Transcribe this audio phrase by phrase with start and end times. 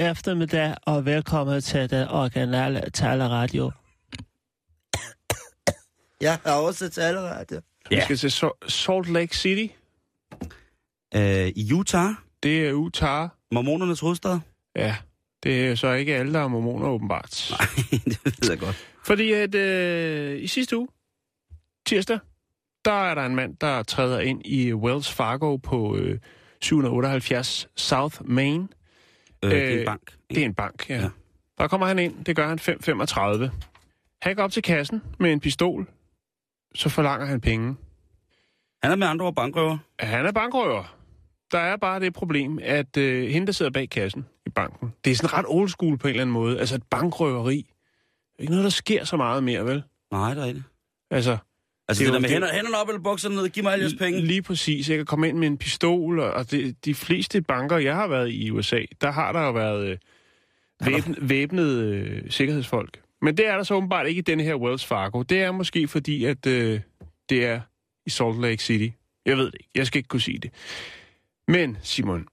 [0.00, 3.70] God eftermiddag og velkommen til den originale taleradio.
[6.20, 7.60] Jeg har også taleradio.
[7.90, 7.96] Ja.
[7.96, 9.74] Vi skal til so- Salt Lake City.
[11.14, 13.28] Øh, I Utah, Det er Utah.
[13.52, 14.38] mormonernes hovedstad.
[14.76, 14.96] Ja,
[15.42, 17.30] det er så ikke alle, der er mormoner åbenbart.
[17.90, 18.86] det ved jeg godt.
[19.06, 20.88] Fordi at øh, i sidste uge,
[21.86, 22.18] tirsdag,
[22.84, 26.18] der er der en mand, der træder ind i Wells Fargo på øh,
[26.62, 28.68] 778 South Main.
[29.44, 30.16] Øh, det er Øh, en bank.
[30.30, 30.94] Det er en bank, ja.
[30.94, 31.00] Ja.
[31.02, 31.08] ja.
[31.58, 33.50] Der kommer han ind, det gør han 5.35.
[34.22, 35.86] Han går op til kassen med en pistol,
[36.74, 37.76] så forlanger han penge.
[38.82, 39.78] Han er med andre ord bankrøver.
[40.00, 40.96] Han er bankrøver.
[41.52, 45.10] Der er bare det problem, at øh, hende, der sidder bag kassen i banken, det
[45.10, 46.58] er sådan ret old school på en eller anden måde.
[46.60, 47.56] Altså et bankrøveri.
[47.56, 49.82] Det er ikke noget, der sker så meget mere, vel?
[50.12, 50.64] Nej, det er det.
[51.10, 51.38] Altså,
[51.90, 53.72] Altså Det det, er der med det- hænder, hænderne op eller bukserne ned, giv mig
[53.72, 54.20] alle jeres penge.
[54.20, 54.88] Lige præcis.
[54.88, 58.30] Jeg kan komme ind med en pistol, og- det, de fleste banker, jeg har været
[58.30, 59.98] i USA, der har der jo været øh,
[60.84, 63.00] væbn, væbnede øh, sikkerhedsfolk.
[63.22, 65.22] Men det er der så åbenbart ikke i denne her Wells Fargo.
[65.22, 66.80] Det er måske fordi, at øh,
[67.28, 67.60] det er
[68.06, 68.88] i Salt Lake City.
[69.26, 69.70] Jeg ved det ikke.
[69.74, 70.50] Jeg skal ikke kunne sige det.
[71.48, 72.26] Men, Simon,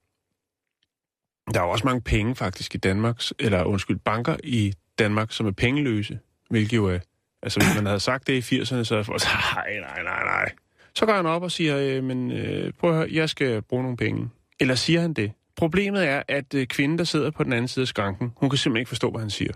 [1.53, 5.47] der er jo også mange penge faktisk i Danmark, eller undskyld, banker i Danmark, som
[5.47, 6.99] er pengeløse, hvilket jo er,
[7.43, 9.21] altså hvis man havde sagt det i 80'erne, så er folk,
[9.55, 10.51] nej, nej, nej, nej.
[10.95, 13.81] Så går han op og siger, øh, men øh, prøv at høre, jeg skal bruge
[13.83, 14.29] nogle penge.
[14.59, 15.31] Eller siger han det?
[15.55, 18.57] Problemet er, at øh, kvinden, der sidder på den anden side af skranken, hun kan
[18.57, 19.53] simpelthen ikke forstå, hvad han siger.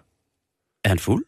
[0.85, 1.25] Er han fuld?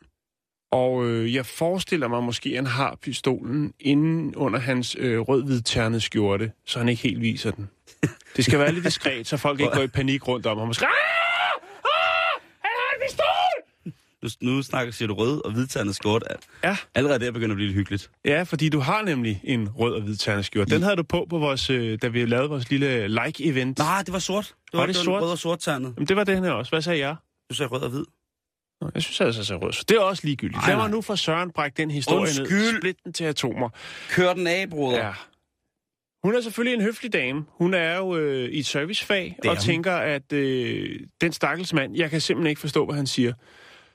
[0.72, 6.00] Og øh, jeg forestiller mig måske, at han har pistolen inde under hans øh, rød-hvid
[6.00, 7.70] skjorte, så han ikke helt viser den.
[8.36, 10.76] Det skal være lidt diskret, så folk ikke går i panik rundt om ham og
[10.76, 11.62] skriger, "Ah!
[11.86, 12.42] Ah!
[12.62, 13.94] Han har en pistol!
[14.24, 16.24] Nu, nu snakker, siger du rød og hvidtandet skjort.
[16.64, 16.78] Ja.
[16.96, 18.12] Allerede der begynder at blive lidt hyggeligt.
[18.26, 20.76] Ja, fordi du har nemlig en rød og hvid skjorte.
[20.76, 23.74] Den havde du på, på vores, øh, da vi lavede vores lille like-event.
[23.78, 24.44] Nej, det var sort.
[24.46, 25.22] Det Var var, det det sort?
[25.24, 25.94] rød og sort tandet.
[25.98, 26.72] Jamen, det var den her også.
[26.72, 27.16] Hvad sagde jeg?
[27.50, 28.06] Du sagde rød og hvid.
[28.82, 29.74] Nå, Jeg synes altså, så rød.
[29.74, 30.58] Så det er også ligegyldigt.
[30.58, 32.50] Nej, Lad mig nu for Søren brække den historie Undskyld.
[32.72, 32.78] ned.
[32.80, 33.70] Split den til atomer.
[34.10, 35.06] Kør den af, broder.
[35.06, 35.14] Ja.
[36.24, 37.46] Hun er selvfølgelig en høflig dame.
[37.58, 39.62] Hun er jo øh, i et servicefag Det er og hun.
[39.64, 43.34] tænker, at øh, den stakkels mand, jeg kan simpelthen ikke forstå, hvad han siger.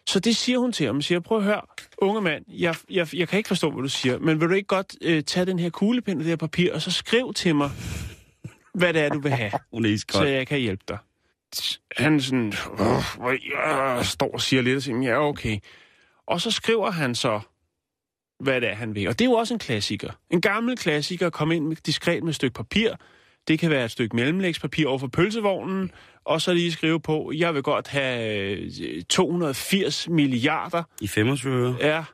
[0.08, 0.94] Så det siger hun til ham.
[0.94, 1.60] Hun siger, prøv at høre,
[1.98, 4.66] unge mand, jeg, jeg, jeg kan ikke forstå, hvad du siger, men vil du ikke
[4.66, 7.70] godt øh, tage den her kuglepind og det her papir, og så skriv til mig,
[8.74, 10.98] hvad det er, du vil have, Hun er så jeg kan hjælpe dig.
[11.96, 12.52] Han sådan,
[13.98, 15.58] øh, står og siger lidt og siger, ja, okay.
[16.26, 17.40] Og så skriver han så,
[18.40, 19.08] hvad det er, han vil.
[19.08, 20.10] Og det er jo også en klassiker.
[20.30, 22.90] En gammel klassiker at komme ind med diskret med et stykke papir.
[23.48, 25.90] Det kan være et stykke mellemlægspapir over for pølsevognen,
[26.28, 31.76] og så lige skrive på, jeg vil godt have øh, 280 milliarder I 25 øre.
[31.80, 32.04] er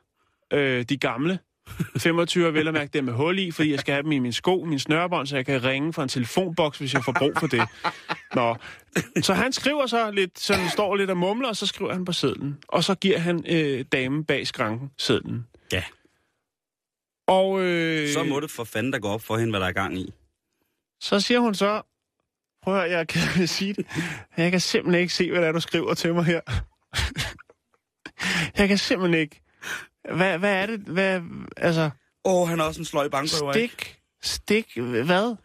[0.53, 1.39] øh, de gamle.
[1.97, 4.19] 25 er vel at mærke dem med hul i, fordi jeg skal have dem i
[4.19, 7.31] min sko, min snørebånd, så jeg kan ringe fra en telefonboks, hvis jeg får brug
[7.39, 7.61] for det.
[8.35, 8.55] Nå.
[9.21, 12.05] Så han skriver så lidt, så han står lidt og mumler, og så skriver han
[12.05, 12.57] på sedlen.
[12.67, 15.47] Og så giver han øh, damen bag skranken sedlen.
[15.73, 15.83] Ja.
[17.27, 19.71] Og øh, Så må det for fanden, der går op for hende, hvad der er
[19.71, 20.13] gang i.
[21.01, 21.81] så siger hun så,
[22.65, 23.85] prøv at høre, jeg kan sige det,
[24.37, 26.41] jeg kan simpelthen ikke se, hvad det er, du skriver til mig her.
[28.57, 29.41] jeg kan simpelthen ikke.
[30.15, 30.79] Hvad, hvad er det?
[30.79, 31.21] Hvad,
[31.57, 31.89] altså,
[32.25, 33.97] Åh, oh, han er også en sløj bankrøver, ikke?
[34.21, 35.35] Stik, stik, hvad?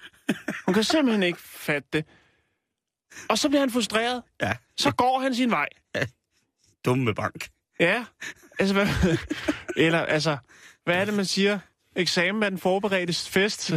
[0.66, 2.04] Hun kan simpelthen ikke fatte det.
[3.28, 4.22] Og så bliver han frustreret.
[4.42, 4.52] Ja.
[4.76, 5.68] Så går han sin vej.
[6.84, 7.48] Dumme bank.
[7.80, 8.04] Ja.
[8.58, 8.86] Altså, hvad,
[9.76, 10.36] eller altså,
[10.84, 11.58] hvad er det, man siger?
[11.96, 13.72] Eksamen er den forberedte fest.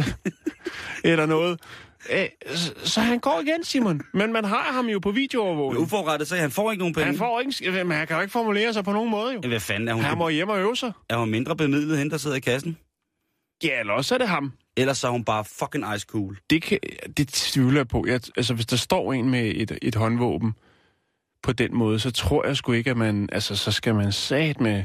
[1.04, 1.60] eller noget.
[2.10, 4.02] Æ, så, så han går igen, Simon.
[4.12, 5.82] Men man har ham jo på videoovervågning.
[5.82, 7.06] uforrettet sagde, han får ikke nogen penge.
[7.06, 9.40] Han får ikke, men han kan jo ikke formulere sig på nogen måde, jo.
[9.40, 10.04] Hvad fanden er hun?
[10.04, 10.92] Han må hjem og øve sig.
[11.08, 12.76] Er hun mindre bemidlet, hende der sidder i kassen?
[13.64, 14.52] Ja, eller også er det ham.
[14.76, 16.38] Ellers så er hun bare fucking ice cool.
[16.50, 16.78] Det, kan,
[17.16, 18.04] det tvivler jeg på.
[18.06, 20.54] Jeg, altså, hvis der står en med et, et håndvåben
[21.42, 23.28] på den måde, så tror jeg sgu ikke, at man...
[23.32, 24.84] Altså, så skal man sat med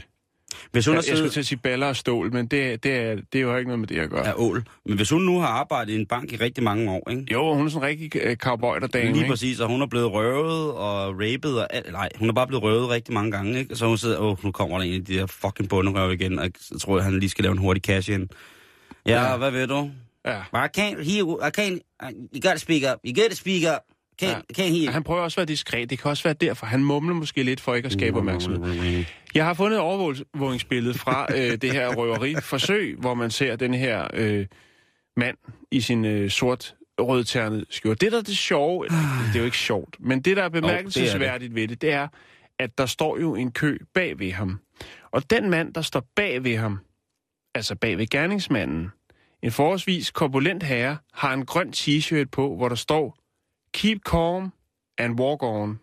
[0.72, 2.84] Hvis hun Jeg, har jeg skulle siddet til at sige baller og stål, men det,
[2.84, 4.28] det, er, det er jo ikke noget med det at gøre.
[4.28, 7.10] af ål, men hvis hun nu har arbejdet i en bank i rigtig mange år,
[7.10, 7.26] ikke?
[7.32, 9.30] Jo, hun er sådan en rigtig øh, cowboy der dame, Lige ikke?
[9.30, 11.92] præcis, og hun er blevet røvet og rapet og alt.
[11.92, 13.76] Nej, hun er bare blevet røvet rigtig mange gange, ikke?
[13.76, 16.50] Så hun sidder, åh, nu kommer der en af de der fucking bunderøv igen, og
[16.60, 18.28] så tror jeg, han lige skal lave en hurtig cash ind.
[19.06, 19.38] Ja, Ja.
[19.38, 19.92] hvad ved du?
[20.26, 20.40] Ja.
[20.40, 21.40] I can't hear you.
[21.40, 21.80] I can't.
[22.36, 23.00] You gotta speak up.
[23.06, 23.82] You gotta speak up.
[24.24, 24.26] Can't,
[24.58, 24.64] Ja.
[24.64, 24.92] hear you.
[24.92, 25.90] Han prøver også at være diskret.
[25.90, 26.66] Det kan også være derfor.
[26.66, 29.04] Han mumler måske lidt for ikke at skabe opmærksomhed.
[29.36, 34.08] Jeg har fundet et overvågningsbillede fra øh, det her røveriforsøg, hvor man ser den her
[34.14, 34.46] øh,
[35.18, 35.38] mand
[35.72, 38.06] i sin øh, sort rødternet skjorte.
[38.06, 40.50] Det der er det sjove, eller, det er jo ikke sjovt, men det der er
[40.50, 42.08] bemærkelsesværdigt ved det, det er,
[42.60, 44.60] at der står jo en kø bag ved ham.
[45.12, 46.80] Og den mand, der står bag ved ham,
[47.56, 48.90] altså bag ved gerningsmanden,
[49.44, 53.18] en forholdsvis korpulent herre, har en grøn t-shirt på, hvor der står
[53.74, 54.52] Keep calm
[54.98, 55.80] and walk on.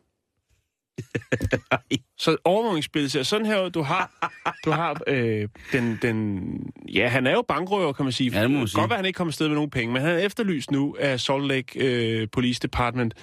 [2.19, 3.71] Så overvågningsbilledet ser sådan her ud.
[3.71, 4.31] Du har,
[4.65, 6.49] du har øh, den, den...
[6.95, 8.31] Ja, han er jo bankrøver, kan man sige.
[8.31, 8.81] Ja, det må man sige.
[8.81, 11.21] Godt være, han ikke kommer afsted med nogen penge, men han er efterlyst nu af
[11.21, 13.15] Salt Lake øh, Police Department.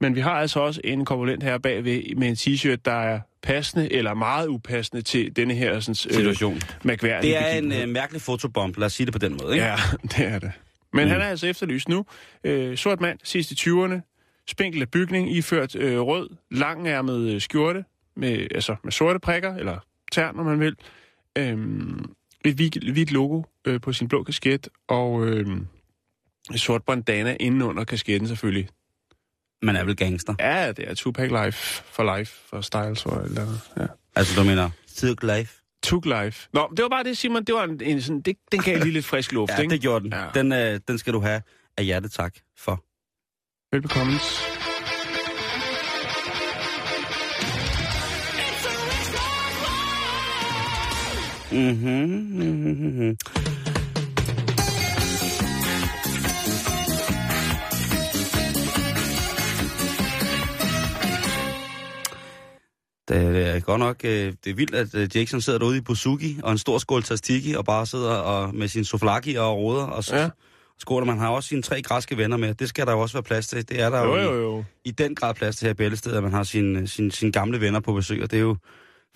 [0.00, 3.92] Men vi har altså også en korpulent her bagved med en t-shirt, der er passende
[3.92, 6.54] eller meget upassende til denne her sådan, øh, Situation.
[6.54, 9.64] Det er en øh, mærkelig fotobomb, lad os sige det på den måde, ikke?
[9.66, 9.76] Ja,
[10.16, 10.52] det er det.
[10.92, 11.10] Men Mm.
[11.10, 12.04] han er altså efterlyst nu.
[12.44, 14.11] Øh, sort mand, sidst i 20'erne,
[14.48, 17.84] spinkel af bygning, iført øh, rød, langærmet øh, skjorte,
[18.16, 19.78] med, altså med sorte prikker, eller
[20.12, 20.76] tern, om man vil.
[21.38, 22.04] Øhm,
[22.44, 25.46] et hvidt, hvidt logo øh, på sin blå kasket, og øh,
[26.54, 28.68] et sort bandana inden under kasketten selvfølgelig.
[29.62, 30.34] Man er vel gangster.
[30.40, 33.60] Ja, det er Tupac Life for Life, for Styles og eller andet.
[33.76, 33.86] Ja.
[34.16, 35.58] Altså, du mener, Silk Life?
[35.82, 36.48] Tug Life.
[36.52, 37.44] Nå, det var bare det, Simon.
[37.44, 39.72] Det var en, en sådan, det, den gav lige lidt frisk luft, Ja, ikke?
[39.72, 40.12] det gjorde den.
[40.12, 40.26] Ja.
[40.34, 41.42] Den, øh, den skal du have
[41.76, 42.84] af hjertet tak for.
[43.72, 44.12] Velbekomme.
[51.52, 51.88] Mhm,
[52.34, 53.16] mhm, mhm.
[63.08, 66.40] Det er godt nok, øh, det er vildt, at øh, Jackson sidder derude i Buzuki
[66.42, 70.04] og en stor skål tastiki og bare sidder og, med sin souvlaki og roder og
[70.10, 70.30] Ja.
[70.82, 71.06] Skåler.
[71.06, 72.54] Man har også sine tre græske venner med.
[72.54, 73.68] Det skal der jo også være plads til.
[73.68, 74.64] Det er der Jo, jo, jo, i- jo.
[74.84, 77.60] i den grad plads til her i Bæltested, at man har sine sin, sin gamle
[77.60, 78.22] venner på besøg.
[78.22, 78.56] Og det er jo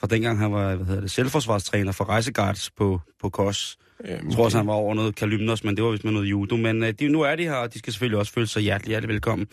[0.01, 3.79] fra dengang, han var hvad hedder det, selvforsvarstræner for Rejseguards på, på KOS.
[4.09, 6.27] Jamen, Jeg tror også, han var over noget kalymnos, men det var vist med noget
[6.27, 6.57] judo.
[6.57, 8.89] Men øh, de, nu er de her, og de skal selvfølgelig også føle sig hjertelig,
[8.89, 9.49] hjertelig velkommen.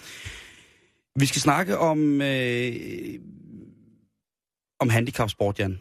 [1.20, 2.74] Vi skal snakke om, øh,
[4.80, 5.80] om handicapsport, Jan.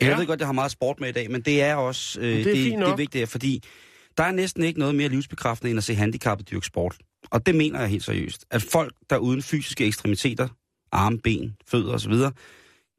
[0.00, 0.16] Jeg Ja.
[0.18, 2.40] ved godt, jeg har meget sport med i dag, men det er også øh, det
[2.40, 3.62] er det, det er vigtigt, fordi
[4.18, 6.98] der er næsten ikke noget mere livsbekræftende, end at se handicappet dyrke sport.
[7.30, 8.46] Og det mener jeg helt seriøst.
[8.50, 10.48] At folk, der er uden fysiske ekstremiteter,
[10.92, 12.14] arme, ben, fødder osv.,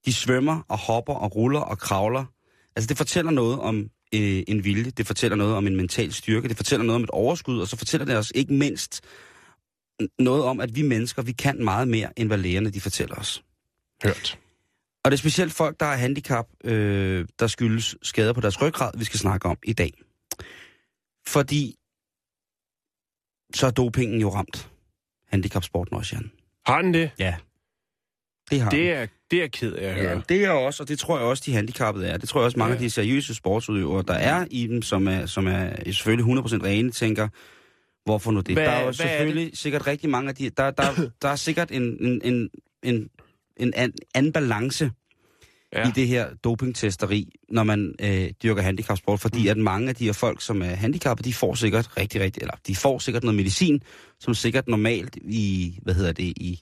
[0.06, 2.26] de svømmer og hopper og ruller og kravler.
[2.76, 6.48] Altså det fortæller noget om øh, en vilje, det fortæller noget om en mental styrke,
[6.48, 9.02] det fortæller noget om et overskud, og så fortæller det os ikke mindst
[10.20, 13.44] noget om, at vi mennesker, vi kan meget mere, end hvad lægerne de fortæller os.
[14.04, 14.40] Hørt.
[15.04, 18.92] Og det er specielt folk, der har handicap, øh, der skyldes skader på deres ryggrad,
[18.98, 19.94] vi skal snakke om i dag.
[21.28, 21.76] Fordi
[23.56, 24.70] så er dopingen jo ramt
[25.28, 26.32] handicapsporten også, Jan.
[26.66, 27.12] Har den det?
[27.20, 27.36] Ja.
[28.52, 28.70] Det har.
[28.70, 30.12] Det er, det er jeg ked af at høre.
[30.12, 32.18] Ja, det er også, og det tror jeg også, de handicappede er.
[32.18, 32.76] Det tror jeg også, mange Ja.
[32.76, 36.92] af de seriøse sportsudøvere, der er i dem, som er, som er selvfølgelig 100% rene,
[36.92, 37.28] tænker,
[38.06, 38.56] hvorfor nu det?
[38.56, 40.50] Hvad- der er jo hvad er selvfølgelig sikkert rigtig mange af de...
[40.50, 42.50] Der, der, der er sikkert en, en, en,
[42.84, 43.10] en,
[43.58, 44.92] en an, anden balance
[45.76, 45.88] Ja.
[45.88, 49.50] i det her dopingtesteri, når man øh, dyrker handicapsport, fordi Mm.
[49.50, 52.56] at mange af de her folk, som er handicappede, de får sikkert rigtig, rigtig, eller
[52.68, 53.82] de får sikkert noget medicin,
[54.20, 56.62] som sikkert normalt i, hvad hedder det, i,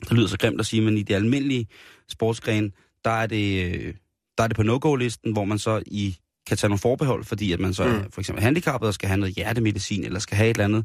[0.00, 1.66] det lyder så grimt at sige, men i det almindelige
[2.08, 2.72] sportsgren,
[3.04, 3.94] der er det, øh,
[4.38, 6.16] der er det på no-go-listen, hvor man så i
[6.46, 7.90] kan tage nogle forbehold, fordi at man så mm.
[7.94, 10.84] er for eksempel handicappet og skal have noget hjertemedicin, eller skal have et eller andet,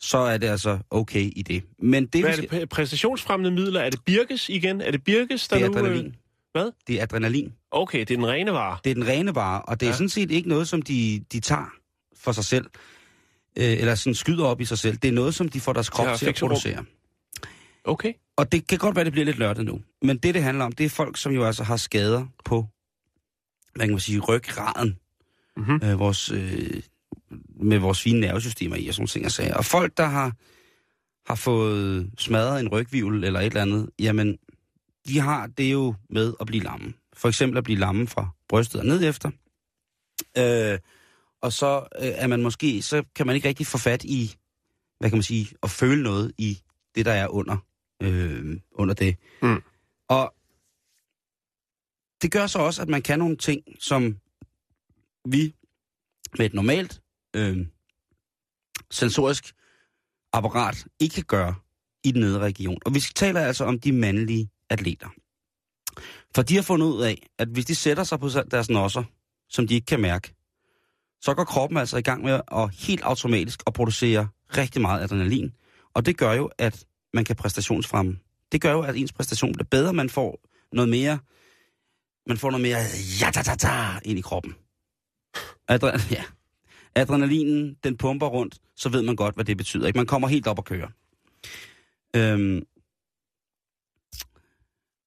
[0.00, 1.62] så er det altså okay i det.
[1.82, 2.52] Men det, Hvad er det?
[2.52, 3.80] Præ- Præstationsfremmende midler?
[3.80, 4.80] Er det Birkes igen?
[4.80, 5.74] Er det Birkes, der det er nu...
[5.78, 6.14] øh, adrenalin.
[6.56, 6.70] Hvad?
[6.86, 7.52] Det er adrenalin.
[7.70, 8.78] Okay, det er den rene vare.
[8.84, 9.96] Det er den rene vare, og det er Ja.
[9.96, 11.70] sådan set ikke noget, som de, de tager
[12.16, 12.66] for sig selv,
[13.58, 14.96] øh, eller sådan skyder op i sig selv.
[14.96, 16.84] Det er noget, som de får deres krop Ja, til at producere.
[17.84, 18.12] Okay.
[18.36, 19.80] Og det kan godt være, det bliver lidt lørdag nu.
[20.02, 22.66] Men det, det handler om, det er folk, som jo altså har skader på,
[23.74, 24.96] hvad kan man sige, ryggraden.
[25.56, 25.80] Mhm.
[25.84, 26.82] Øh, vores, øh,
[27.60, 29.54] med vores fine nervesystemer i og sådan ting og sager.
[29.54, 30.32] Og folk, der har,
[31.26, 34.38] har fået smadret en rygvivl eller et eller andet, jamen,
[35.06, 36.94] de har det jo med at blive lamme.
[37.12, 39.30] For eksempel at blive lamme fra brystet og ned efter.
[40.38, 40.78] Øh,
[41.40, 44.36] og så øh, er man måske, så kan man ikke rigtig få fat i,
[44.98, 46.62] hvad kan man sige, at føle noget i
[46.94, 47.56] det, der er under,
[48.02, 49.16] øh, under det.
[49.42, 49.62] Mm.
[50.08, 50.34] Og
[52.22, 54.16] det gør så også, at man kan nogle ting, som
[55.28, 55.54] vi
[56.38, 57.00] med et normalt
[57.36, 57.66] øh,
[58.90, 59.54] sensorisk
[60.32, 61.54] apparat ikke kan gøre
[62.04, 62.78] i den nedre region.
[62.84, 65.08] Og vi taler altså om de mandlige atleter.
[66.34, 69.04] For de har fundet ud af, at hvis de sætter sig på deres nosser,
[69.48, 70.34] som de ikke kan mærke,
[71.20, 75.52] så går kroppen altså i gang med at helt automatisk at producere rigtig meget adrenalin.
[75.94, 78.18] Og det gør jo, at man kan præstationsfremme.
[78.52, 79.92] Det gør jo, at ens præstation bliver bedre.
[79.92, 80.40] Man får
[80.72, 81.18] noget mere,
[82.26, 82.78] man får noget mere
[83.20, 84.54] ja -da ta -da ind i kroppen.
[85.68, 86.24] Adre, ja.
[86.94, 89.86] Adrenalinen, den pumper rundt, så ved man godt, hvad det betyder.
[89.86, 89.98] Ikke?
[89.98, 90.88] Man kommer helt op og kører.
[92.16, 92.62] Øhm.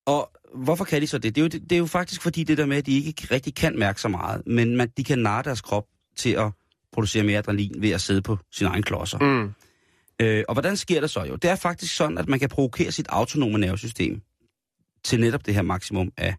[0.09, 1.35] Og hvorfor kan de så det?
[1.35, 3.55] Det er, jo, det er jo faktisk fordi det der med, at de ikke rigtig
[3.55, 5.85] kan mærke så meget, men man, de kan narre deres krop
[6.15, 6.51] til at
[6.91, 9.19] producere mere adrenalin ved at sidde på sine egne klodser.
[9.19, 9.53] Mm.
[10.21, 11.35] Øh, og hvordan sker det så jo?
[11.35, 14.21] Det er faktisk sådan, at man kan provokere sit autonome nervesystem
[15.03, 16.35] til netop det her maksimum af,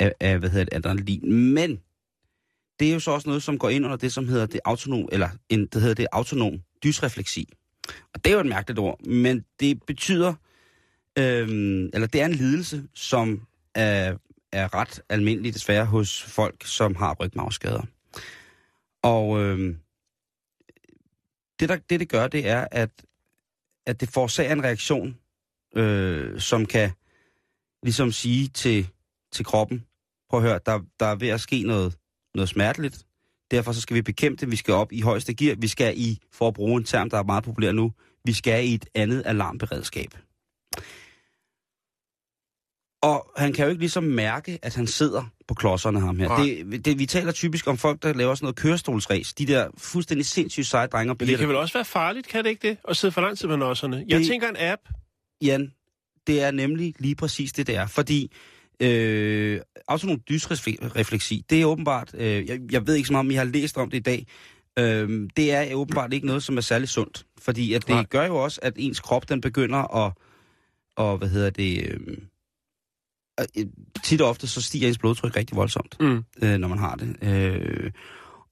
[0.00, 1.32] af, af hvad hedder det, adrenalin.
[1.32, 1.80] Men
[2.80, 5.08] det er jo så også noget, som går ind under det, som hedder det autonom,
[5.12, 7.48] eller en, det hedder det autonom dysrefleksi.
[8.14, 10.34] Og det er jo et mærkeligt ord, men det betyder,
[11.18, 14.16] øhm, eller det er en lidelse, som er,
[14.52, 17.82] er ret almindelig desværre hos folk, som har rygmavsskader.
[19.02, 19.78] Og øhm,
[21.60, 22.90] det, der, det, det gør, det er, at,
[23.86, 25.18] at det forårsager en reaktion,
[25.76, 26.90] øh, som kan
[27.82, 28.88] ligesom sige til,
[29.32, 29.84] til kroppen,
[30.30, 31.98] prøv at høre, der, der er ved at ske noget,
[32.34, 33.06] noget smerteligt.
[33.50, 34.50] Derfor så skal vi bekæmpe det.
[34.50, 35.56] Vi skal op i højeste gear.
[35.58, 37.92] Vi skal i, for at bruge en term, der er meget populær nu,
[38.24, 40.14] vi skal i et andet alarmberedskab.
[43.02, 46.36] Og han kan jo ikke ligesom mærke, at han sidder på klodserne ham her.
[46.36, 49.34] Det, det, vi taler typisk om folk, der laver sådan noget kørestolsræs.
[49.34, 52.50] De der fuldstændig sindssygt seje drenge Men det kan vel også være farligt, kan det
[52.50, 52.76] ikke det?
[52.88, 54.04] At sidde for lang tid med nosserne.
[54.08, 54.80] Jeg Det- tænker en app.
[55.42, 55.72] Jan,
[56.26, 57.86] det er nemlig lige præcis det, det er.
[57.86, 58.32] Fordi
[58.80, 63.34] øh, autonom dysrefleksi, det er åbenbart, øh, jeg, jeg ved ikke så meget, om I
[63.34, 64.26] har læst om det i dag,
[64.78, 67.26] øh, det er åbenbart ikke noget, som er særlig sundt.
[67.40, 68.06] Fordi at det Nej.
[68.10, 70.12] gør jo også, at ens krop, den begynder at,
[70.96, 72.00] og hvad hedder det, øh,
[73.58, 73.66] øh,
[74.04, 76.24] tit og ofte, så stiger ens blodtryk rigtig voldsomt, Mm.
[76.42, 77.16] øh, når man har det.
[77.22, 77.90] Øh,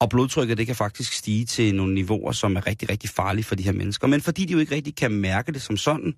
[0.01, 3.55] og blodtrykket, det kan faktisk stige til nogle niveauer, som er rigtig, rigtig farlige for
[3.55, 4.07] de her mennesker.
[4.09, 6.15] Men fordi de jo ikke rigtig kan mærke det som sådan,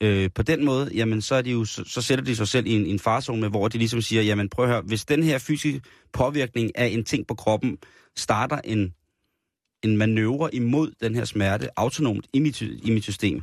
[0.00, 2.66] øh, på den måde, jamen så, er de jo, så, så sætter de sig selv
[2.66, 5.38] i en, en farzone, hvor de ligesom siger, jamen prøv at høre, hvis den her
[5.38, 5.80] fysiske
[6.12, 7.78] påvirkning af en ting på kroppen
[8.16, 8.94] starter en,
[9.84, 13.42] en manøvre imod den her smerte autonomt i mit, i mit system,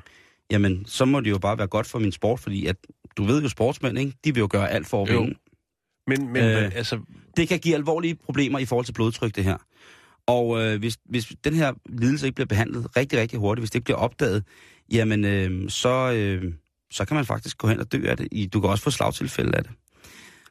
[0.51, 2.75] jamen så må det jo bare være godt for min sport, fordi at,
[3.18, 4.13] du ved jo sportsmænd, ikke?
[4.25, 5.36] de vil jo gøre alt for at vinde.
[6.08, 6.72] Men, men Øh.
[6.75, 7.00] altså,
[7.38, 9.58] Det kan give alvorlige problemer i forhold til blodtryk, det her.
[10.27, 13.75] Og øh, hvis, hvis den her lidelse ikke bliver behandlet rigtig, rigtig hurtigt, hvis det
[13.75, 14.44] ikke bliver opdaget,
[14.92, 16.54] jamen øh, så, øh,
[16.92, 18.27] så kan man faktisk gå hen og dø af det.
[18.32, 19.72] I- Du kan også få slagtilfælde af det.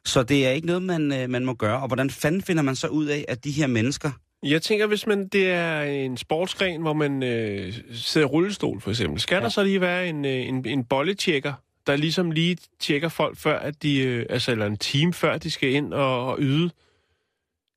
[0.05, 1.79] Så det er ikke noget, man, øh, man må gøre.
[1.81, 4.11] Og hvordan fanden finder man så ud af, at de her mennesker...
[4.51, 8.89] jeg tænker, hvis man det er en sportsgren, hvor man øh, sidder i rullestol for
[8.89, 9.41] eksempel, skal ja.
[9.41, 11.53] der så lige være en, øh, en, en bolletjekker,
[11.87, 15.51] der ligesom lige tjekker folk før, at de, øh, altså eller en team før de
[15.51, 16.69] skal ind og, og yde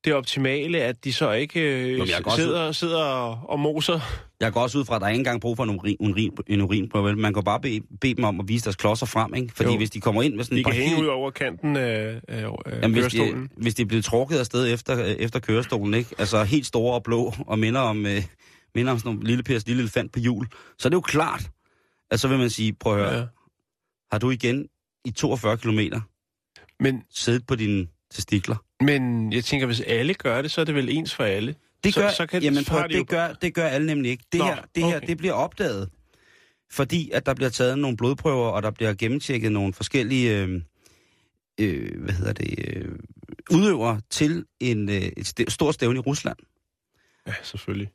[0.04, 4.00] det optimale, at de så ikke øh, jeg går også sidder, sidder og, og moser.
[4.40, 6.32] Jeg går også ud fra, at der er ikke engang brug for en urin, urin,
[6.46, 7.04] en urinprøve.
[7.04, 7.18] vel?
[7.18, 9.52] Man kan bare bede, bede dem om at vise deres klodser frem, ikke?
[9.54, 9.76] Fordi Jo.
[9.76, 12.20] hvis de kommer ind med sådan De et kan hænge helt- ud over kanten af,
[12.28, 13.42] af, af Jamen, hvis, kørestolen.
[13.42, 16.10] de, hvis de bliver trukket afsted efter, øh, efter kørestolen, ikke?
[16.18, 18.22] Altså helt store og blå, og minder om, øh,
[18.74, 20.46] minder om sådan nogle lille pers, lille elefant på hjul,
[20.78, 21.50] så er det jo klart,
[22.10, 23.18] at så vil man sige, prøv at høre.
[23.18, 23.24] Ja.
[24.12, 24.66] har du igen
[25.04, 26.00] i 42 kilometer
[26.80, 28.56] Men, siddet på dine testikler?
[28.80, 31.54] Men jeg tænker, hvis alle gør det, så er det vel ens for alle.
[31.84, 33.66] Det Så- gør, så kan- jamen, så prøv, har de jo- det, gør, det gør
[33.66, 34.24] alle nemlig ikke.
[34.32, 35.06] Det, Nå, her, det, her, okay.
[35.06, 35.88] det bliver opdaget,
[36.72, 40.60] fordi at der bliver taget nogle blodprøver, og der bliver gennemtjekket nogle forskellige øh,
[41.60, 42.88] øh, hvad hedder det, øh,
[43.50, 46.36] udøvere til en, øh, et st- stort stævne i Rusland.
[47.26, 47.90] Ja, selvfølgelig.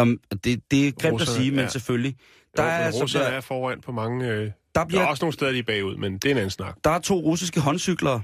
[0.00, 1.68] Um, det, det er grimt at sige, men ja.
[1.68, 2.16] selvfølgelig.
[2.56, 4.28] Der Der jo, er, men altså, der, er foran på mange...
[4.28, 6.36] Øh, der, der bliver, er også nogle steder, de er bagud, men det er en
[6.36, 6.76] anden snak.
[6.84, 8.20] der er to russiske håndcykler,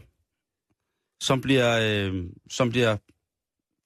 [1.20, 1.78] som bliver,
[2.10, 2.96] øh, som bliver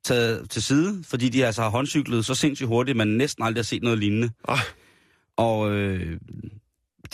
[0.05, 3.65] taget til side, fordi de altså har håndcyklet så sindssygt hurtigt, man næsten aldrig har
[3.65, 4.31] set noget lignende.
[4.49, 4.57] Ej.
[5.37, 6.21] Og øh,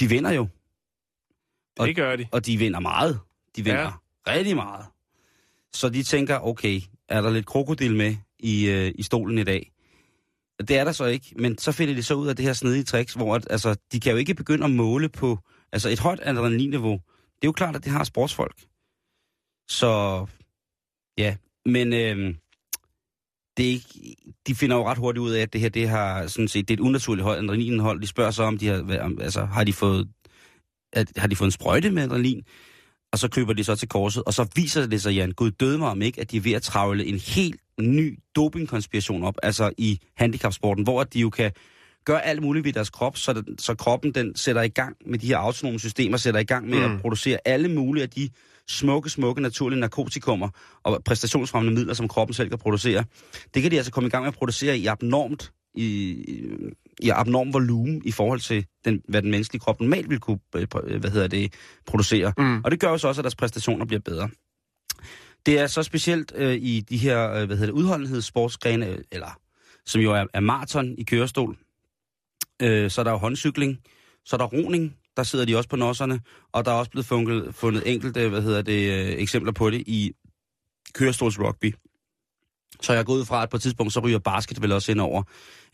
[0.01, 0.49] de vinder jo,
[1.79, 2.27] Og- Det gør de.
[2.33, 3.19] og de vinder meget.
[3.57, 3.81] De vinder
[4.27, 4.33] ja.
[4.33, 4.87] rigtig meget.
[5.73, 9.73] Så de tænker, okay, er der lidt krokodil med i, øh, i stolen i dag?
[10.69, 12.85] Det er der så ikke, men så finder de så ud af det her snedige
[12.85, 15.39] tricks, hvor at, altså, de kan jo ikke begynde at måle på
[15.73, 16.93] altså et højt adrenalinniveau.
[16.93, 18.57] Det er jo klart, at det har sportsfolk.
[19.69, 20.27] Så
[21.19, 22.35] ja, men øh,
[23.57, 26.27] det er ikke, de finder jo ret hurtigt ud af, at det her det har
[26.27, 28.01] sådan set, det er et unaturligt højt adrenalinindhold.
[28.01, 30.09] De spørger så, om de har, om- altså, har de fået
[30.93, 32.45] at, har de fået en sprøjte med adrenalin?
[33.13, 35.79] og så kryber de så til korset, og så viser det sig, Jan, Gud døde
[35.79, 39.73] mig om ikke, at de er ved at travle en helt ny dopingkonspiration op, altså
[39.79, 41.53] i handicapsporten, hvor de jo kan
[42.05, 45.19] gøre alt muligt ved deres krop, så, den, så kroppen den sætter i gang med
[45.19, 46.95] de her autonome systemer, sætter i gang med mm.
[46.95, 48.31] at producere alle mulige af de
[48.69, 50.49] smukke, smukke naturlige narkotikummer
[50.83, 53.05] og præstationsfremmende midler, som kroppen selv kan producere.
[53.55, 56.25] Det kan de altså komme i gang med at producere i abnormt i,
[57.01, 60.67] i abnorm volumen i forhold til, den, hvad den menneskelige krop normalt vil kunne øh,
[60.85, 61.53] øh, hvad hedder det,
[61.87, 62.33] producere.
[62.39, 62.65] Mm.
[62.65, 64.31] Og det gør jo så også, at deres præstationer bliver bedre.
[65.47, 69.41] Det er så specielt øh, i de her øh, hvad hedder det, udholdenhedssportsgrene, eller
[69.87, 71.57] som jo er, er maraton i kørestol.
[72.63, 73.79] Øh, så er der jo håndcykling,
[74.25, 76.21] så er der roning, der sidder de også på nosserne,
[76.53, 79.83] og der er også blevet fundet, fundet enkelte hvad hedder det, øh, eksempler på det
[79.87, 80.13] i
[80.95, 81.75] kørestolsrugby.
[82.83, 85.01] Så jeg gået ud fra, at på et tidspunkt, så ryger basket vel også ind
[85.01, 85.23] over,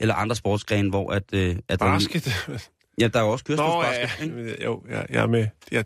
[0.00, 1.22] eller andre sportsgrene, hvor at...
[1.32, 2.24] Øh, at Basket?
[2.24, 2.58] Der,
[3.00, 4.64] ja, der er jo også Nå, kørestolsbasket, ja, ikke?
[4.64, 5.46] jo, ja, jeg er med.
[5.70, 5.84] Jeg,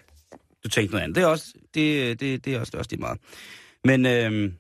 [0.65, 1.17] Du tænkte noget andet.
[1.17, 3.19] Det er også, det, det, det er også, det er også lige meget.
[3.85, 4.53] Men øh,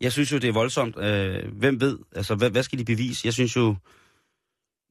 [0.00, 0.98] jeg synes jo, det er voldsomt.
[0.98, 1.98] Øh, hvem ved?
[2.16, 3.20] Altså, hvad, hvad skal de bevise?
[3.24, 3.76] Jeg synes jo...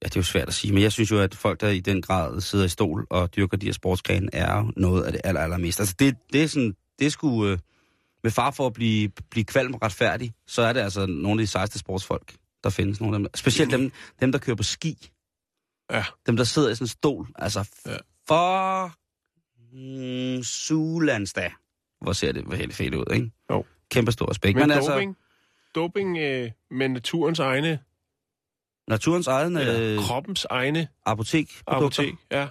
[0.02, 1.80] Ja, det er jo svært at sige, men jeg synes jo, at folk, der i
[1.80, 5.22] den grad sidder i stol og dyrker de her sportsgrene, er jo noget af det
[5.24, 5.80] aller, allermest.
[5.80, 6.76] Altså, det, det er sådan...
[7.00, 7.48] Det sgu...
[7.48, 7.58] Øh,
[8.24, 11.48] med far for at blive, blive kvalm retfærdig, så er det altså nogle af de
[11.48, 13.02] sejeste sportsfolk, der findes.
[13.02, 13.28] Nogle af dem.
[13.36, 15.10] Specielt dem, dem, der kører på ski.
[15.92, 16.06] Ja.
[16.28, 17.28] Dem, der sidder i sådan en stol.
[17.36, 17.98] Altså, Ja.
[18.28, 18.86] for
[20.38, 21.52] mm, Sulandsdag.
[22.02, 23.32] Hvor ser det helt fedt ud, ikke?
[23.52, 23.66] Jo.
[23.92, 24.56] Kæmpe stor respekt.
[24.58, 25.22] men Men, doping, altså,
[25.76, 27.80] doping øh, med naturens egne,
[28.88, 32.14] naturens egen øh, kroppens egne apotek, apotek.
[32.32, 32.48] Ja.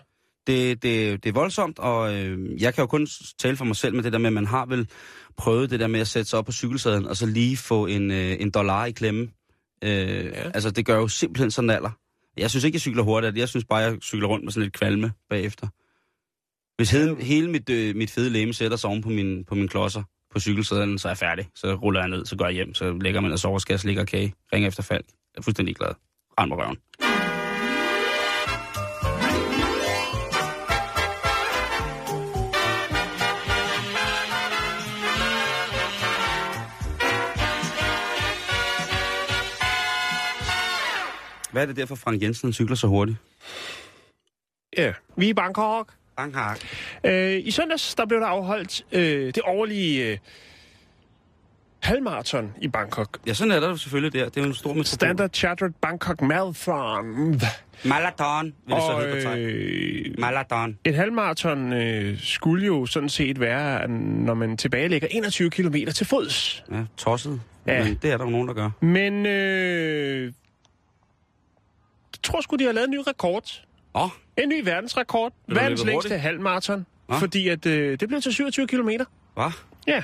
[0.47, 3.09] det, det, det er voldsomt, og øh, jeg kan jo kun
[3.39, 4.89] tale for mig selv med det der med, at man har vel
[5.37, 8.11] prøvet det der med at sætte sig op på cykelsadlen, og så lige få en,
[8.11, 9.29] øh, en dollar i klemme.
[9.85, 10.31] Øh, ja.
[10.31, 11.91] Altså, det gør jo simpelthen sådan alder.
[12.37, 13.37] Jeg synes ikke, jeg cykler hurtigt.
[13.37, 15.69] Jeg synes bare, jeg cykler rundt med sådan lidt kvalme bagefter.
[16.77, 19.69] Hvis hele, hele mit, øh, mit fede læme sætter sig oven på min, på min
[19.69, 21.49] klodser på cykelsadlen, så er jeg færdig.
[21.55, 23.81] Så ruller jeg ned, så går jeg hjem, så lægger man og sover, skal jeg
[23.81, 24.35] slikke og kage.
[24.53, 25.07] Ringer efter falk.
[25.07, 25.95] Jeg er fuldstændig glad.
[26.37, 26.77] På røven.
[41.53, 43.19] Hvad er det der for Frank Jensen, cykler så hurtigt?
[44.77, 44.93] ja.
[45.17, 45.93] Vi er i Bangkok.
[46.17, 46.59] Bangkok.
[47.05, 50.19] Øh, I søndags der blev der afholdt øh, det årlige øh,
[51.83, 53.19] halvmarathon i Bangkok.
[53.27, 54.25] Ja, sådan er der selvfølgelig der.
[54.29, 54.85] Det er jo en stor metropol.
[54.85, 57.41] Standard Chartered Bangkok Marathon.
[57.85, 60.79] Marathon, vil det så hedde på øh, Marathon.
[60.85, 66.65] et halvmarathon øh, skulle jo sådan set være, når man tilbagelægger 21 km til fods.
[66.73, 67.41] Ja, tosset.
[67.67, 67.85] Ja.
[67.85, 68.71] Men det er der jo nogen, der gør.
[68.81, 70.33] Men øh, jeg
[72.23, 73.63] tror sgu, de har lavet en ny rekord.
[73.95, 75.33] Åh, oh, En ny verdensrekord.
[75.51, 76.87] du Verdens længste halvmarathon.
[77.07, 77.17] Hva?
[77.17, 78.89] Fordi at øh, det blev til 27 km.
[79.35, 79.51] hvad?
[79.87, 80.03] Ja.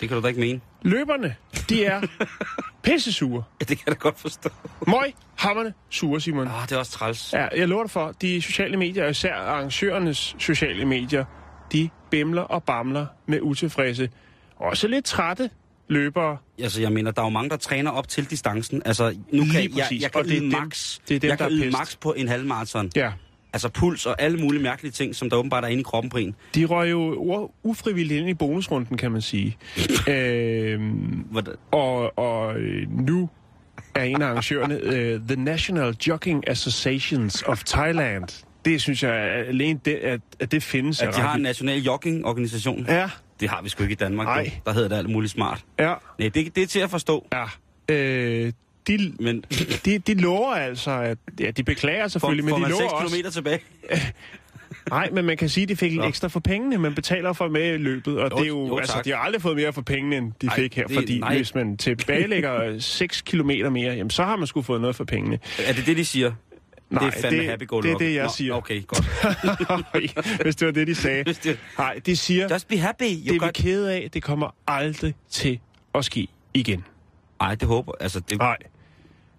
[0.00, 0.60] Det kan du da ikke mene.
[0.82, 1.34] Løberne,
[1.68, 2.02] de er
[2.84, 3.42] pissesure.
[3.60, 4.48] Ja, det kan jeg da godt forstå.
[4.86, 6.46] Møg, hammerne, sure, Simon.
[6.46, 7.32] Ah, det er også træls.
[7.32, 11.24] Ja, jeg lover dig for, de sociale medier, og især arrangørernes sociale medier,
[11.72, 14.10] de bimler og bamler med utilfredse,
[14.56, 15.50] også lidt trætte
[15.88, 16.36] løbere.
[16.62, 18.82] Altså, jeg mener, der er jo mange, der træner op til distancen.
[18.84, 20.98] Altså, nu Lige kan jeg, præcis, jeg kan og det er dem- max.
[21.08, 21.78] det er dem, jeg der kan er yde pest.
[21.78, 22.90] max på en halvmarathon.
[22.96, 23.12] Ja,
[23.52, 26.18] Altså puls og alle mulige mærkelige ting, som der åbenbart er inde i kroppen på
[26.18, 26.34] en.
[26.54, 29.56] de røg jo ufrivilligt ind i bonusrunden, kan man sige.
[30.08, 30.82] øhm,
[31.30, 31.54] Hvordan?
[31.70, 33.28] og, og øh, nu
[33.94, 38.44] er en af arrangørerne uh, The National Jogging Associations of Thailand.
[38.64, 41.02] Det synes jeg at alene, det, at, at det findes.
[41.02, 42.86] At de har en national jogging-organisation.
[42.88, 43.10] Ja,
[43.40, 44.26] Det har vi sgu ikke i Danmark.
[44.26, 44.52] Nej.
[44.66, 45.64] Der hedder det alt muligt smart.
[45.78, 47.26] ja, Nej, det, det er til at forstå.
[47.32, 47.44] ja.
[47.94, 48.52] Øh,
[48.86, 49.44] de, Men
[49.84, 53.22] de, de lover altså, at ja, de beklager selvfølgelig, får men de lover 6 også...
[53.22, 53.60] km tilbage?
[54.90, 56.04] Nej, men man kan sige, at de fik Nå.
[56.04, 56.78] ekstra for pengene.
[56.78, 59.16] Man betaler for med i løbet, og Jo, det er jo, jo, altså, de har
[59.16, 60.86] aldrig fået mere for pengene, end de Ej, fik her.
[60.86, 61.36] det- fordi nej.
[61.36, 65.38] hvis man tilbagelægger 6 kilometer mere, jamen, så har man sgu fået noget for pengene.
[65.66, 66.32] Er det det, de siger?
[66.90, 68.54] Nej, det er fandme det- happy go det er det, jeg Nå, siger.
[68.54, 69.04] Okay, godt.
[70.42, 71.24] hvis det var det, de sagde.
[71.24, 73.04] Det- Nej, de siger, Just be happy.
[73.04, 73.54] det You er vi got...
[73.54, 75.58] kede af, det kommer aldrig til
[75.94, 76.84] at ske igen.
[77.40, 78.56] Nej, det håber Altså, det er Nej.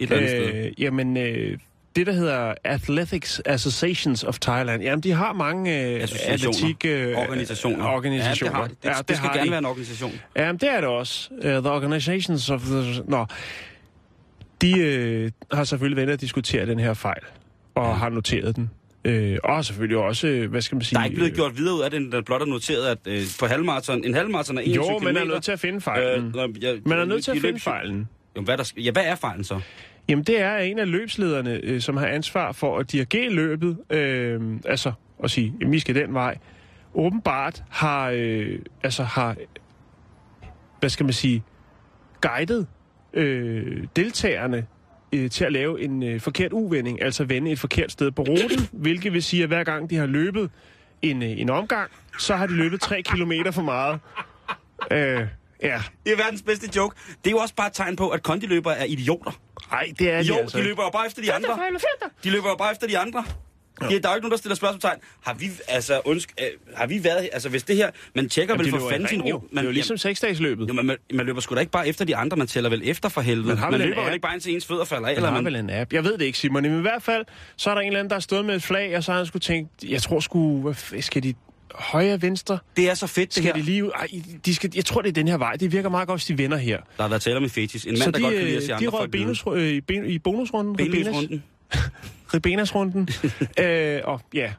[0.03, 0.65] Eller andet sted.
[0.65, 1.57] Øh, jamen, øh,
[1.95, 6.85] det der hedder Athletics Associations of Thailand, jamen de har mange øh, atletik...
[6.85, 7.85] Øh, Organisationer.
[7.85, 8.59] organisationer.
[8.59, 8.69] Ja, det, har, de.
[8.69, 9.51] det, ja, det, det skal har gerne de.
[9.51, 10.11] være en organisation.
[10.35, 11.29] Jamen, det er det også.
[11.31, 13.03] Uh, the Organizations of the...
[13.07, 13.25] Nå.
[14.61, 17.23] De øh, har selvfølgelig vendt at diskutere den her fejl,
[17.75, 17.93] og ja.
[17.93, 18.69] har noteret den.
[19.05, 20.95] Øh, og selvfølgelig også, øh, hvad skal man sige...
[20.95, 22.97] Der er ikke blevet øh, gjort videre ud af det, der blot er noteret, at
[23.05, 26.35] øh, på halvmarathon, en halvmarathon er 21 Jo, man er nødt til at finde fejlen.
[26.39, 28.09] Øh, jeg, man er nødt til at de finde fejlen.
[28.37, 29.59] Jo, hvad, der, ja, hvad er fejlen så?
[30.09, 34.41] Jamen, det er en af løbslederne, øh, som har ansvar for at dirigere løbet, øh,
[34.65, 34.91] altså
[35.23, 36.37] at sige, at vi skal den vej.
[36.93, 39.35] åbenbart har, øh, altså har,
[40.79, 41.43] hvad skal man sige,
[42.21, 42.67] guidet
[43.13, 44.65] øh, deltagerne
[45.13, 48.67] øh, til at lave en øh, forkert uvending, altså vende et forkert sted på ruten,
[48.71, 50.49] hvilket vil sige, at hver gang de har løbet
[51.01, 53.99] en, øh, en omgang, så har de løbet 3 kilometer for meget.
[54.91, 55.27] Øh,
[55.63, 56.95] ja, Det er verdens bedste joke.
[57.23, 59.31] Det er jo også bare et tegn på, at kondiløbere er idioter
[59.71, 60.57] nej, det er Jo, de altså.
[60.57, 61.59] de løber jo bare efter de andre.
[62.23, 63.25] De løber jo bare efter de andre.
[63.81, 63.85] Ja.
[63.87, 64.99] Der er jo ikke nogen, der stiller spørgsmålstegn.
[65.25, 68.65] Har vi, altså, undskyld, øh, har vi været, altså hvis det her, man tjekker Jamen,
[68.73, 69.35] vel for fanden sin jo.
[69.35, 69.47] ro.
[69.51, 70.69] Det er jo ligesom seksdagsløbet.
[70.69, 72.81] Jo, man, man, man løber sgu da ikke bare efter de andre, man tæller vel
[72.85, 73.47] efter for helvede.
[73.47, 74.13] Man har man løber vel app.
[74.13, 75.45] ikke bare indtil ens fødder falder af, Eller eller har man...
[75.53, 75.93] vel en app.
[75.93, 76.63] Jeg ved det ikke, Simon.
[76.63, 77.25] Men i hvert fald,
[77.57, 79.17] så er der en eller anden, der har stået med et flag, og så har
[79.17, 81.33] han skulle tænkt, jeg tror sgu, hvad skal de
[81.73, 82.57] højre, venstre?
[82.77, 83.53] Det er så fedt, det Skal her.
[83.53, 83.91] de lige?
[83.95, 84.07] Ej,
[84.45, 85.53] de skal, jeg tror, det er den her vej.
[85.53, 86.77] Det virker meget godt, hvis de vender her.
[86.97, 87.85] Der er der tale om en fetis.
[87.85, 89.43] En mand, så der de, godt kan lide at øh, se de andre folk benus,
[89.53, 90.75] øh, i, ben, i bonusrunden.
[90.75, 91.43] Benløsrunden.
[92.33, 93.09] Ribenas-runden.
[93.59, 94.53] øh, og ja,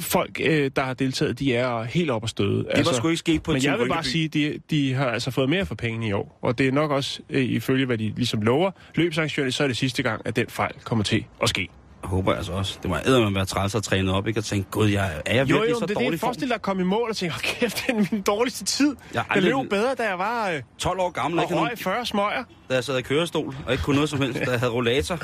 [0.00, 2.66] folk, øh, der har deltaget, de er helt op og støde.
[2.76, 5.30] Det var sgu ikke sket på Men jeg vil bare sige, de, de har altså
[5.30, 6.38] fået mere for pengene i år.
[6.42, 9.76] Og det er nok også, øh, ifølge hvad de ligesom lover, løbsarrangørerne, så er det
[9.76, 11.68] sidste gang, at den fejl kommer til at ske.
[12.06, 12.78] Håber jeg altså også.
[12.82, 14.40] Det må eddermame være træls at træne op, ikke?
[14.40, 16.20] Og tænke, gud, jeg, er jeg Jo, virkelig jo, så men det er dårlig det.
[16.20, 16.26] form?
[16.28, 18.96] Forestil dig at komme i mål og tænke, hold kæft, det er min dårligste tid.
[19.14, 21.60] Jeg Jeg, løb bedre, da jeg var øh, 12 år gammel, og ikke?
[21.60, 22.44] Røg 40 smøger.
[22.68, 25.18] da jeg sad i kørestol og ikke kunne noget som helst, da jeg havde rollator.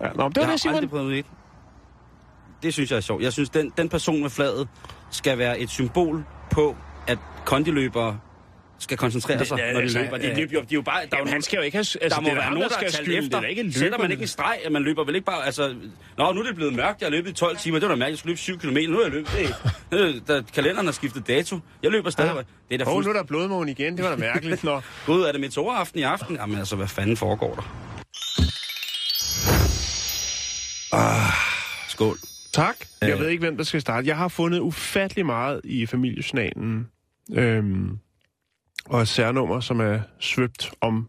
[0.00, 0.88] Ja, nå, det var jeg det, Simon.
[0.88, 1.26] prøvet det.
[2.62, 3.22] Det synes jeg er sjovt.
[3.22, 4.68] Jeg synes, den, den person med flaget
[5.10, 8.18] skal være et symbol på, at kondiløbere
[8.82, 10.16] skal koncentrere Det- sig, når de løber.
[10.18, 10.34] De, ja.
[10.34, 11.00] de, er jo bare...
[11.00, 11.80] Der, er Jamen, han skal jo ikke have...
[11.80, 13.16] Altså, der må det er være nogen, der skal skylde.
[13.18, 13.40] efter.
[13.40, 15.44] Det er ikke Sætter man ikke en streg, at man løber vel ikke bare...
[15.46, 15.74] Altså,
[16.18, 17.00] Nå, nu er det blevet mørkt.
[17.00, 17.78] Jeg har løbet i 12 timer.
[17.78, 18.10] Det var da mærkeligt.
[18.12, 18.90] Jeg skulle løbe 7 km.
[18.92, 19.56] Nu har jeg løbet...
[19.90, 21.58] Det, der, kalenderen har skiftet dato.
[21.82, 22.34] Jeg løber stadig.
[22.34, 22.40] Ja.
[22.68, 23.96] Det er da oh, nu er der blodmåne igen.
[23.96, 24.64] Det var da mærkeligt.
[24.64, 24.80] Nå.
[25.06, 26.36] Gud, er det meteoraften i aften?
[26.36, 27.62] Jamen altså, hvad fanden foregår der?
[30.92, 31.32] Ah,
[31.88, 32.16] skål.
[32.52, 32.76] Tak.
[33.02, 34.06] Jeg ved ikke, hvem der skal starte.
[34.06, 36.88] Jeg har fundet ufattelig meget i familiejournalen.
[37.34, 37.98] Øhm,
[38.86, 41.08] og et særnummer, som er svøbt om,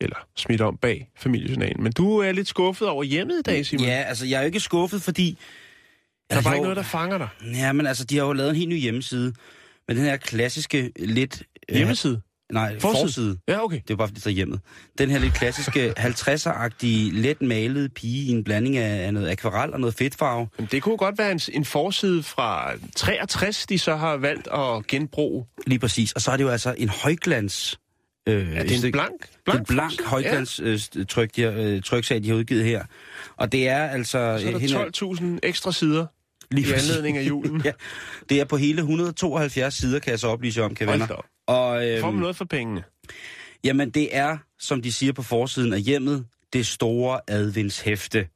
[0.00, 1.82] eller smidt om bag familiejournalen.
[1.82, 3.86] Men du er lidt skuffet over hjemmet i dag, Simon.
[3.86, 5.38] Ja, altså, jeg er jo ikke skuffet, fordi...
[6.30, 7.28] Der er bare Jo, ikke noget, der fanger dig.
[7.54, 9.34] Ja, men altså, de har jo lavet en helt ny hjemmeside.
[9.88, 11.42] Med den her klassiske, lidt...
[11.68, 12.20] øh, Hjemmeside?
[12.52, 13.02] Nej, Forside?
[13.02, 13.38] forside.
[13.48, 13.80] Ja, okay.
[13.88, 14.60] Det er bare fordi, der er hjemmet.
[14.98, 19.72] Den her lidt klassiske 50'er-agtige, let malede pige i en blanding af, af noget akvarel
[19.72, 20.48] og noget fedtfarve.
[20.58, 24.86] Men det kunne godt være en, en forside fra 63, de så har valgt at
[24.86, 25.46] genbruge.
[25.66, 26.12] Lige præcis.
[26.12, 27.78] Og så er det jo altså en højglans...
[28.28, 29.20] Øh, Er det en blank?
[29.20, 30.08] Det er blank en blank forside?
[30.08, 32.84] højglans øh, tryk, de har, øh, tryksag, de har udgivet her.
[33.36, 34.18] Og det er altså...
[34.18, 34.38] Ja.
[34.38, 36.06] Så er øh, der 12.000 ekstra sider
[36.50, 37.62] lige i anledning af julen.
[37.64, 37.72] ja,
[38.28, 41.24] det er på hele 172 sider, kan jeg så oplyse om, kan venner.
[41.46, 42.84] Og Får man øh, noget for pengene?
[43.64, 48.28] jamen, det er, som de siger på forsiden af hjemmet, det store adventshæfte.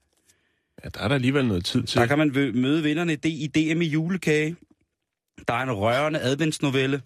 [0.85, 2.01] Ja, der er der alligevel noget tid til.
[2.01, 4.57] Der kan man møde vinderne i DM i julekage.
[5.49, 7.03] Der er en rørende adventsnovelle.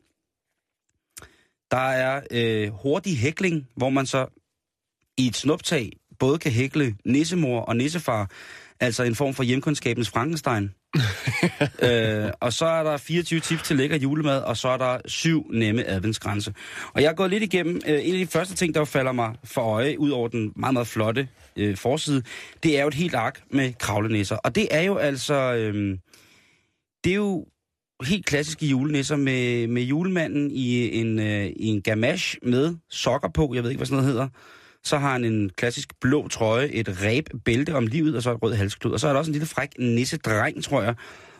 [1.71, 4.27] Der er øh, hurtig hækling, hvor man så
[5.19, 8.31] i et snuptag både kan hækle nissemor og nissefar,
[8.81, 10.75] altså en form for hjemkundskabens Frankenstein.
[11.89, 15.51] øh, og så er der 24 tips til lækker julemad, og så er der syv
[15.53, 16.55] nemme adventsgrænse.
[16.93, 19.35] Og jeg er gået lidt igennem, øh, en af de første ting, der falder mig
[19.45, 22.23] for øje, ud over den meget, meget flotte øh, forside,
[22.63, 24.37] det er jo et helt ark med kravlenisser.
[24.37, 25.99] Og det er jo altså, øh,
[27.05, 27.47] det er jo
[28.05, 33.55] helt klassiske julenisser med, med julemanden i en, øh, i en gamache med sokker på,
[33.55, 34.29] jeg ved ikke, hvad sådan noget hedder.
[34.85, 38.43] Så har han en klassisk blå trøje, et ræb bælte om livet, og så et
[38.43, 38.93] rød halsklud.
[38.93, 40.95] Og så er der også en lille fræk nissedreng, tror jeg.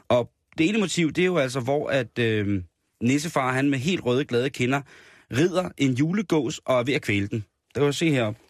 [0.09, 2.63] Og det ene motiv, det er jo altså, hvor at øh,
[3.03, 4.81] nissefar, han med helt røde, glade kinder,
[5.33, 7.39] rider en julegås og er ved at kvæle den.
[7.69, 8.41] Det kan du se heroppe.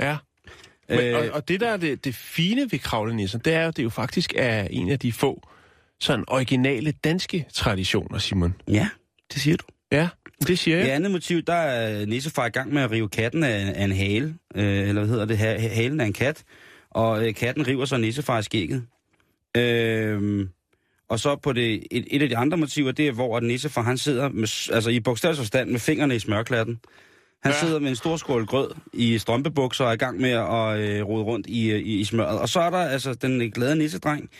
[0.00, 0.16] Ja.
[0.88, 3.70] Men, Øh, og, og det, der er det, det fine ved kravlenissen, det er jo,
[3.70, 5.48] det er jo faktisk er en af de få
[6.00, 8.54] sådan originale danske traditioner, Simon.
[8.68, 8.88] Ja,
[9.32, 9.64] det siger du.
[9.92, 10.08] Ja,
[10.46, 10.94] det siger Det jeg.
[10.94, 14.34] andet motiv, der er nissefar i gang med at rive katten af, af en hale,
[14.54, 16.42] øh, eller hvad hedder det, ha- halen af en kat,
[16.90, 18.82] og øh, katten river så nissefar i skægget.
[19.56, 20.46] Øh,
[21.08, 23.82] og så på det, et, et af de andre motiver, det er, hvor at nissefar,
[23.82, 26.78] han sidder med, altså i bogstavsforstand med fingrene i smørklatten.
[27.42, 27.56] Han Ja.
[27.56, 27.60] ja.
[27.66, 31.02] sidder med en stor skål grød i strømpebukser og er i gang med at øh,
[31.08, 32.38] rode rundt i, øh, i, i smøret.
[32.38, 34.30] Og så er der altså den glade nissedreng,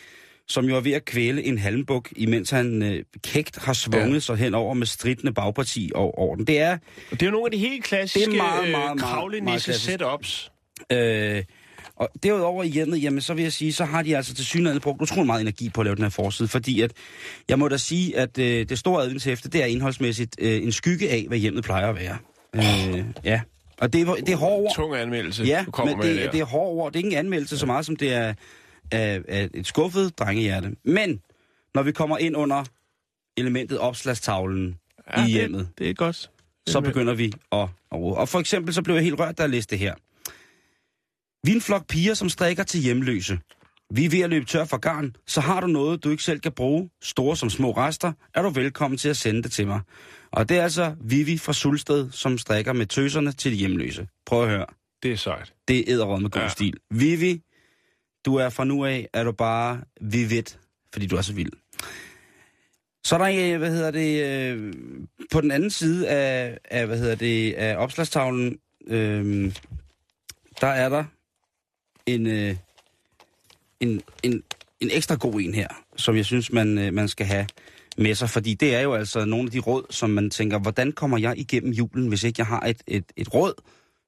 [0.49, 4.13] som jo er ved at kvæle en halmbuk, imens han øh, kægt har svunget Ja.
[4.15, 4.21] ja.
[4.21, 6.47] sig hen over med stridende bagparti over, over den.
[6.47, 6.81] Det er, Og
[7.11, 9.65] det er jo nogle af de helt klassiske Det er meget, meget, meget, meget kravlenisse
[9.65, 9.91] klassisk.
[9.91, 10.53] setups.
[10.93, 11.43] Øh,
[11.97, 14.81] og derudover i hjemmet, jamen så vil jeg sige, så har de altså til synligheden
[14.81, 16.93] brugt utrolig meget energi på at lave den her forside, fordi at,
[17.49, 21.11] jeg må da sige, at øh, det store adventshæfte, det er indholdsmæssigt øh, en skygge
[21.11, 22.17] af, hvad hjemmet plejer at være.
[22.55, 23.41] Øh, ja,
[23.79, 24.73] og det, er- det er hårde ord.
[24.75, 26.31] Tung anmeldelse, Ja, du kommer men med det, der.
[26.31, 26.93] det er hårde ord.
[26.93, 28.35] Det er ikke en anmeldelse så meget, som det er
[28.93, 30.77] af, af et skuffet drengehjerte.
[30.85, 31.21] Men
[31.75, 32.65] når vi kommer ind under
[33.37, 34.79] elementet opslagstavlen
[35.17, 36.31] Ja, i det- hjemmet, Det er godt.
[36.67, 37.69] så begynder vi at, at
[37.99, 38.17] rode.
[38.17, 39.95] Og for eksempel så blev jeg helt rørt, da jeg læste det her.
[41.47, 43.39] Vi er en flok piger, som strikker til hjemløse.
[43.91, 46.41] Vi er ved at løbe tør for garn, så har du noget, du ikke selv
[46.41, 49.81] kan bruge, store som små rester, er du velkommen til at sende det til mig.
[50.31, 54.09] Og det er altså Vivi fra Sulsted, som strikker med tøserne til de hjemløse.
[54.27, 54.67] Prøv at høre.
[55.03, 55.53] Det er sejt.
[55.69, 56.43] Det er æderråd med god.
[56.43, 56.49] Ja.
[56.49, 56.75] stil.
[56.91, 57.43] Vivi,
[58.27, 60.45] du er fra nu af, er du bare vivid,
[60.93, 61.53] fordi du er så vild.
[63.05, 64.75] Så er der, øh, hvad hedder det, øh,
[65.33, 69.55] på den anden side af, af hvad hedder det, af opslagstavlen, øh,
[70.61, 71.05] der er der
[72.07, 72.57] en, øh,
[73.81, 74.43] en, en,
[74.81, 77.47] en ekstra god en her, som jeg synes, man, øh, man skal have
[77.99, 80.93] med sig, fordi det er jo altså nogle af de råd, som man tænker, hvordan
[80.93, 83.55] kommer jeg igennem julen, hvis ikke jeg har et, et, et råd,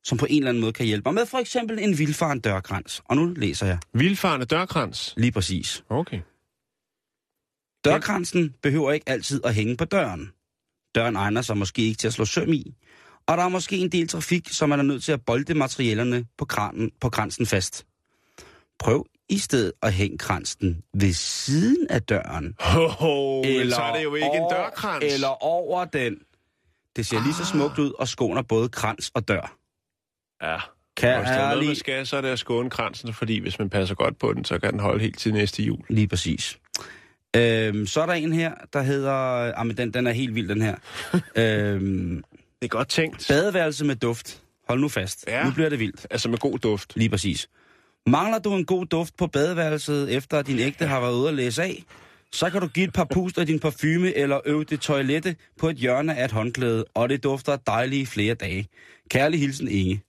[0.09, 3.03] som på en eller anden måde kan hjælpe mig med for eksempel en vildfaren dørkrans.
[3.05, 5.15] Og nu læser jeg Vildfarende dørkrans.
[5.17, 5.85] lige præcis.
[5.89, 6.21] Okay.
[7.85, 10.31] Dørkransen behøver ikke altid at hænge på døren.
[10.95, 12.75] Døren egner sig måske ikke til at slå søm i.
[13.27, 16.25] Og der er måske en del trafik, som man er nødt til at bolde materialerne
[16.39, 17.87] på, kranen, på kransen fast.
[18.79, 22.55] Prøv i stedet at hænge kransen ved siden af døren.
[22.61, 25.05] Ho, ho, eller så er det jo ikke en over- dørkrans.
[25.15, 26.17] Eller over den.
[26.97, 29.55] Det ser lige så smukt ud og skåner både krans og dør.
[30.43, 30.57] Ja.
[30.97, 33.39] Kan Og hvis der er noget, man skal, så er det at skåne kransen, fordi
[33.39, 35.79] hvis man passer godt på den, så kan den holde helt til næste jul.
[35.89, 36.59] Lige præcis.
[37.37, 39.13] Øhm, så er der en her, der hedder...
[39.57, 40.75] Ah, men den, den er helt vild, den her.
[41.37, 42.25] øhm,
[42.61, 43.27] Det er godt tænkt.
[43.29, 44.43] badeværelse med duft.
[44.69, 45.25] Hold nu fast.
[45.29, 45.45] Ja.
[45.45, 46.07] Nu bliver det vildt.
[46.11, 46.97] Altså med god duft.
[46.97, 47.49] Lige præcis.
[48.07, 51.35] Mangler du en god duft på badeværelset, efter at din ægte har været ude at
[51.35, 51.83] læse af,
[52.33, 55.69] så kan du give et par puster i din parfume eller øve det toilette på
[55.69, 58.69] et hjørne af et håndklæde, og det dufter dejligt i flere dage.
[59.11, 60.03] Kærlig hilsen, Inge.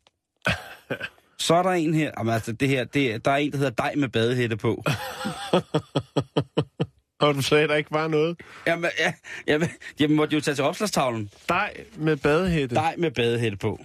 [1.38, 3.72] Så er der en her, jamen altså det her, det, der er en, der hedder
[3.72, 4.84] dig med badehætte på.
[7.20, 8.42] Og du sagde, at der ikke var noget.
[8.68, 9.14] Jamen, ja,
[9.48, 11.30] jamen, jeg måtte jo tage til opslagstavlen.
[11.50, 12.76] Dej med badehætte.
[12.76, 13.80] Dig med badehætte på.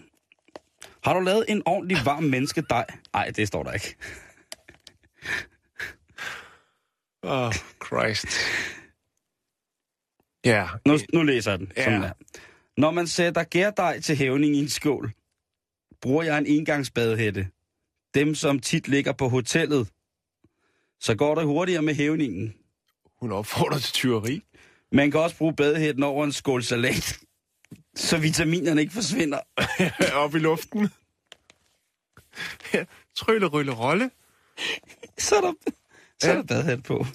[1.05, 2.85] Har du lavet en ordentlig varm menneske dig?
[3.13, 3.97] Nej, det står der ikke.
[7.27, 7.53] Oh,
[7.87, 8.27] Christ.
[10.45, 10.69] Ja.
[10.87, 11.73] Nu, nu læser jeg den.
[11.77, 11.85] Ja.
[11.85, 12.13] Sådan der.
[12.77, 15.13] Når man sætter gærdej til hævning i en skål,
[16.05, 17.49] bruger jeg en engangsbadehætte.
[18.15, 19.89] Dem, som tit ligger på hotellet.
[21.01, 22.55] Så går det hurtigere med hævningen.
[23.21, 24.43] Hun opfordrer til tyveri.
[24.93, 27.19] Man kan også bruge badehætten over en skål salat,
[28.09, 29.39] så vitaminerne ikke forsvinder.
[30.25, 30.89] Op i luften.
[33.17, 34.11] Trylle, rylle, rolle.
[35.19, 35.53] Så er der,
[36.21, 37.07] så er der badehætte på.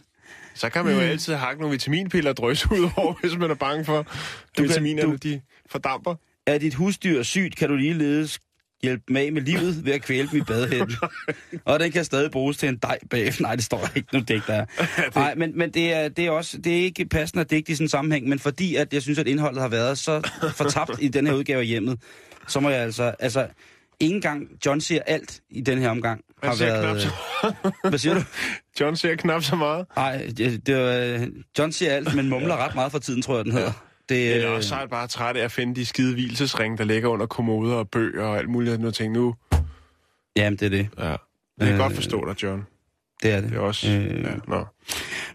[0.55, 3.55] Så kan man jo altid hakke nogle vitaminpiller og drøse ud over, hvis man er
[3.55, 4.07] bange for, at
[4.63, 6.15] vitaminerne du- de fordamper.
[6.45, 8.39] Er dit husdyr sygt, kan du ligeledes
[8.81, 10.95] hjælpe med af med livet ved at kvæle dem i badehætten.
[11.65, 13.41] og den kan stadig bruges til en dej bagefter.
[13.41, 14.07] Nej, det står der ikke.
[14.13, 14.67] Nu digter jeg.
[15.15, 17.75] Nej, men, men det, er, det, er også, det er ikke passende at digte i
[17.75, 21.07] sådan en sammenhæng, men fordi at jeg synes, at indholdet har været så fortabt i
[21.07, 21.99] den her udgave af hjemmet,
[22.47, 23.13] så må jeg altså...
[23.19, 23.47] altså
[23.99, 26.21] ikke engang John siger alt i den her omgang.
[26.41, 28.21] Han Har siger været, knap Hvad siger du?
[28.79, 29.85] John ser knap så meget.
[29.95, 31.27] Nej, det, det var,
[31.59, 33.71] John siger alt, men mumler ret meget for tiden, tror jeg, den hedder.
[34.09, 37.09] Det, Eller øh, også er bare træt af at finde de skide hvilesesringe, der ligger
[37.09, 38.81] under kommoder og bøger og alt muligt.
[38.81, 39.35] Nu tænker nu,
[40.35, 40.89] Jamen, det er det.
[40.97, 41.17] ja, jeg
[41.59, 42.65] kan Øh, godt forstå dig, John.
[43.23, 43.49] Det er det.
[43.49, 43.89] Det er også...
[43.91, 44.65] Øh, Ja, nå.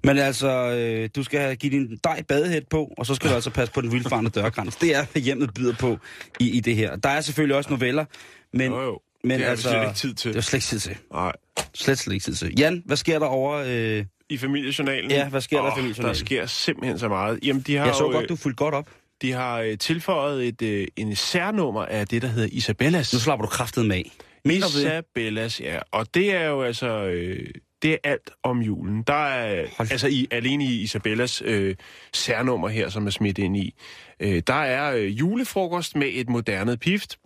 [0.05, 3.35] Men altså, øh, du skal have give din dej badehæt på, og så skal du
[3.41, 4.77] altså passe på den vildfarne dørkrans.
[4.77, 5.99] Det er, hvad hjemmet byder på
[6.41, 6.97] i, i det her.
[6.97, 8.05] Der er selvfølgelig også noveller,
[8.53, 9.01] men, Jo, jo.
[9.25, 10.31] men det er altså, slet ikke tid til.
[10.33, 10.97] Det er slet ikke tid til.
[11.13, 11.33] Nej.
[11.75, 12.55] Slet, slet ikke tid til.
[12.59, 13.65] Jan, hvad sker der over...
[13.67, 15.11] Øh, I familiejournalen?
[15.11, 16.15] Ja, hvad sker der i familiejournalen?
[16.19, 17.39] Der sker simpelthen så meget.
[17.43, 18.89] Jamen, de har jeg så jo, godt, du fulgte godt op.
[19.23, 23.13] de har øh, tilføjet et, øh, en særnummer af det, der hedder Isabellas.
[23.13, 24.11] Nu slapper du kraftet med af.
[24.45, 24.53] Det?
[24.57, 25.79] Isabellas, ja.
[25.91, 26.89] Og det er jo altså...
[26.89, 27.47] Øh,
[27.83, 29.03] det er alt om julen.
[29.03, 31.77] Der er, Hold- altså i, alene i Isabellas øh,
[32.13, 33.75] særnummer her, som er smidt ind i,
[34.21, 37.19] øh, der er øh, julefrokost med et moderne pift.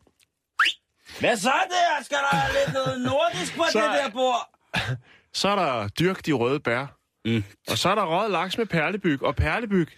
[1.21, 2.05] Hvad så der?
[2.05, 4.49] Skal der lidt noget nordisk på Så- det der bord?
[5.39, 6.99] Så er der dyrk de røde bær.
[7.25, 7.45] Mm.
[7.71, 9.23] Og så er der røget laks med perlebyg.
[9.23, 9.89] Og perlebyg,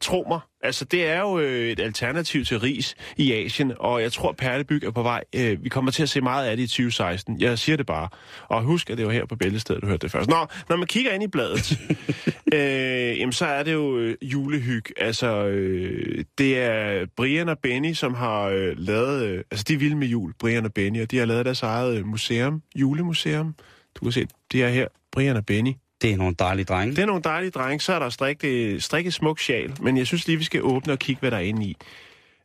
[0.00, 3.72] tro mig, altså det er jo øh, et alternativ til ris i Asien.
[3.78, 5.24] Og jeg tror, perlebyg er på vej.
[5.34, 7.40] Øh, vi kommer til at se meget af det i 2016.
[7.40, 8.08] Jeg siger det bare.
[8.48, 10.30] Og husk, at det var her på Bæltestedet, du hørte det først.
[10.30, 11.78] Nå, når man kigger ind i bladet,
[12.54, 14.84] øh, jamen, så er det jo øh, julehyg.
[14.96, 19.24] Altså, øh, det er Brian og Benny, som har øh, lavet...
[19.24, 21.02] Øh, altså, de er vilde med jul, Brian og Benny.
[21.02, 23.54] Og de har lavet deres eget øh, museum, julemuseum.
[23.96, 25.72] Du kan se, det er her, Brian og Benny.
[26.02, 26.96] Det er nogle dejlige drenge.
[26.96, 27.80] Det er nogle dejlige drenge.
[27.80, 29.72] Så er der strikket, strikket smuk sjal.
[29.82, 31.76] Men jeg synes lige, vi skal åbne og kigge, hvad der er inde i.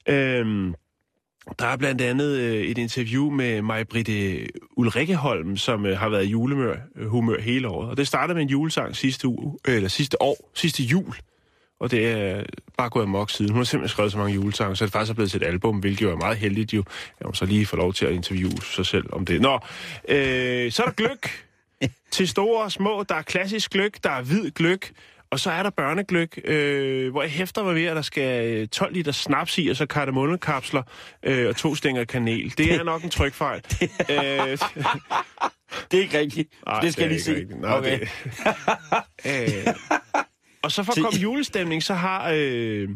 [0.10, 0.76] Øhm,
[1.60, 6.26] Der er blandt andet øh, et interview med mig, Britte Ulrikkeholm, som øh, har været
[6.26, 7.90] i julemør øh, humør hele året.
[7.90, 11.14] Og det startede med en julesang sidste, uge, øh, eller sidste år, sidste jul.
[11.82, 12.44] Og det er
[12.78, 13.52] bare gået amok siden.
[13.52, 15.78] Hun har simpelthen skrevet så mange julesange, så det faktisk er blevet til et album,
[15.80, 16.84] hvilket jo er meget heldigt jo,
[17.20, 19.42] at hun så lige får lov til at interviewe sig selv om det.
[19.42, 19.60] Nå,
[20.10, 21.46] øh, så er der gløk
[22.12, 23.04] til store og små.
[23.10, 24.92] Der er klassisk gløk, der er hvid gløk,
[25.32, 28.94] og så er der børnegløk, øh, hvor jeg hæfter mig ved, at der skal 12
[28.94, 30.84] liter snaps i, og så kardemollekapsler
[31.24, 32.54] øh, og to stænger kanel.
[32.58, 33.62] Det er nok en trykfejl.
[33.82, 34.18] øh,
[35.92, 36.50] Det er ikke rigtigt.
[36.66, 37.46] Nej, det skal er jeg lige se.
[37.62, 38.00] Nå, Okay.
[38.00, 39.74] det- øh,
[40.64, 42.90] og så for at komme julestemning, så har, øh,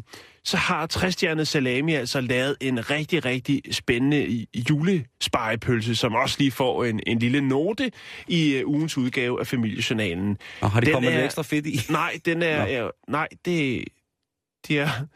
[0.44, 6.84] så har Tristjernet Salami altså lavet en rigtig, rigtig spændende julespejepølse, som også lige får
[6.84, 7.92] en, en lille note
[8.28, 10.38] i øh, ugens udgave af Familiejournalen.
[10.60, 11.78] Og har de Den kommet lidt er- ekstra fedt i?
[11.90, 12.80] Nej, den er...
[12.80, 12.86] Nå.
[12.86, 13.84] er nej, det,
[14.68, 14.88] det er...
[14.96, 15.06] Det er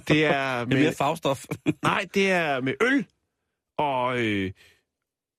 [0.08, 1.44] Det er mere med, farvestof.
[1.82, 3.04] nej, det er med øl
[3.78, 4.50] og, øh,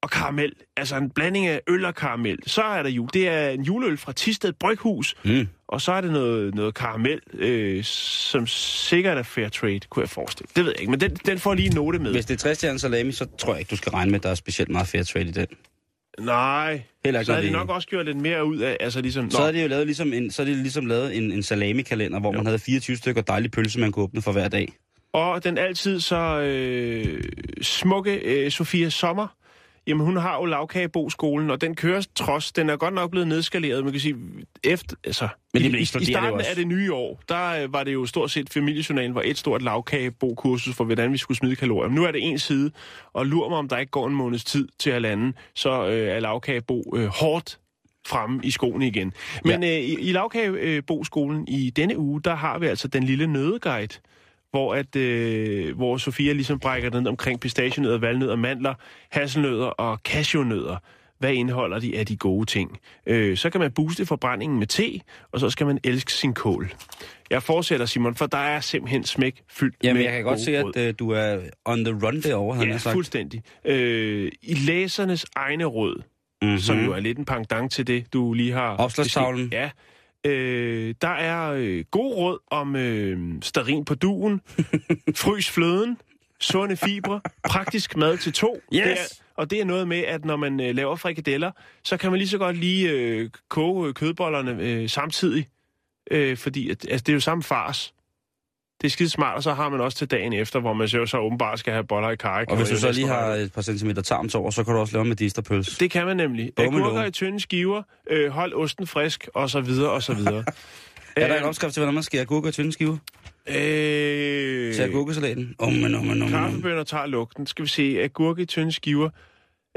[0.04, 0.54] og karamel.
[0.78, 2.38] Altså en blanding af øl og karamel.
[2.48, 3.10] Så er der jul.
[3.14, 5.16] Det er en juleøl fra Tisted Bryghus.
[5.26, 5.48] Mm.
[5.70, 10.10] Og så er det noget, noget karamel, øh, som sikkert er fair trade, kunne jeg
[10.10, 10.50] forestille.
[10.56, 12.12] Det ved jeg ikke, men den, den får lige en note med.
[12.12, 14.30] Hvis det er Tristian Salami, så tror jeg ikke, du skal regne med, at der
[14.30, 15.48] er specielt meget fair trade i den.
[16.20, 19.32] Nej, Heller ikke, så har de nok også gjort lidt mere ud af, altså ligesom...
[19.32, 21.44] Så Nå, er det jo lavet ligesom en, så er det ligesom lavet en, en
[21.44, 24.74] salami-kalender, hvor man havde 24 stykker dejlig pølse, man kunne åbne for hver dag.
[25.14, 27.24] Og den altid så øh,
[27.62, 29.28] smukke øh, Sofia Sommer,
[29.90, 33.84] jamen hun har jo lavkageboskolen, og den kører trods, den er godt nok blevet nedskaleret,
[33.84, 34.16] man kan sige,
[34.64, 37.94] efter, altså, Men det i, i, starten af det nye år, der øh, var det
[37.94, 41.90] jo stort set familiejournalen var et stort lavkagebokursus for, hvordan vi skulle smide kalorier.
[41.90, 42.72] Men nu er det en side,
[43.14, 46.20] og lurer mig, om der ikke går en måneds tid til halvanden, så øh, er
[46.20, 47.60] lavkagebo øh, hårdt
[48.08, 49.14] fremme i skoene igen.
[49.46, 49.78] Men ja.
[49.78, 54.00] øh, i, i lavkageboskolen i denne uge, der har vi altså den lille nødeguide,
[54.52, 58.74] hvor, at, øh, hvor Sofia ligesom brækker den omkring pistachienødder, valnødder, mandler,
[59.12, 60.78] hasselnødder og cashewnødder.
[61.20, 62.80] Hvad indeholder de af de gode ting?
[63.06, 65.00] Øh, så kan man booste forbrændingen med te,
[65.32, 66.74] og så skal man elske sin kål.
[67.30, 70.58] Jeg fortsætter, Simon, for der er simpelthen smæk fyldt Jamen, med jeg kan godt se,
[70.58, 72.94] at øh, du er on the run derovre, han Ja, har sagt.
[72.94, 73.42] fuldstændig.
[73.66, 76.02] Øh, I læsernes egne råd,
[76.42, 76.60] Mm-hmm.
[76.60, 78.76] som jo er lidt en pendant til det, du lige har...
[78.78, 79.50] Opslagstavlen.
[79.52, 79.70] Ja.
[80.26, 84.42] Øh, der er øh, god råd om øh, sterin på duen,
[85.24, 85.98] frys fløden,
[86.40, 88.62] sunde fibre, praktisk mad til to.
[88.74, 88.84] Yes!
[88.84, 91.52] Det er, og det er noget med, at når man øh, laver frikadeller,
[91.84, 95.48] så kan man lige så godt lige øh, koge øh, kødbollerne øh, samtidig.
[96.12, 97.94] Øh, fordi at, altså, det er jo samme fars.
[98.82, 101.06] Det er skide smart, og så har man også til dagen efter, hvor man så,
[101.06, 102.44] så åbenbart skal have boller i karry.
[102.48, 104.94] Og hvis du så lige har et par centimeter tarms over, så kan du også
[104.94, 105.80] lave med medisterpølse.
[105.80, 106.52] Det kan man nemlig.
[106.58, 110.44] Agurker i tynde skiver, øh, hold osten frisk, og så videre, og så videre.
[111.16, 112.98] Er der en opskrift til, hvordan man skærer agurker i tynde skiver?
[113.48, 115.56] Øh, Til agurkesalaten?
[115.60, 117.48] Om, men, om, men, om, kaffebønner tager lugten.
[117.48, 119.10] Skal vi se, agurke i tynde skiver.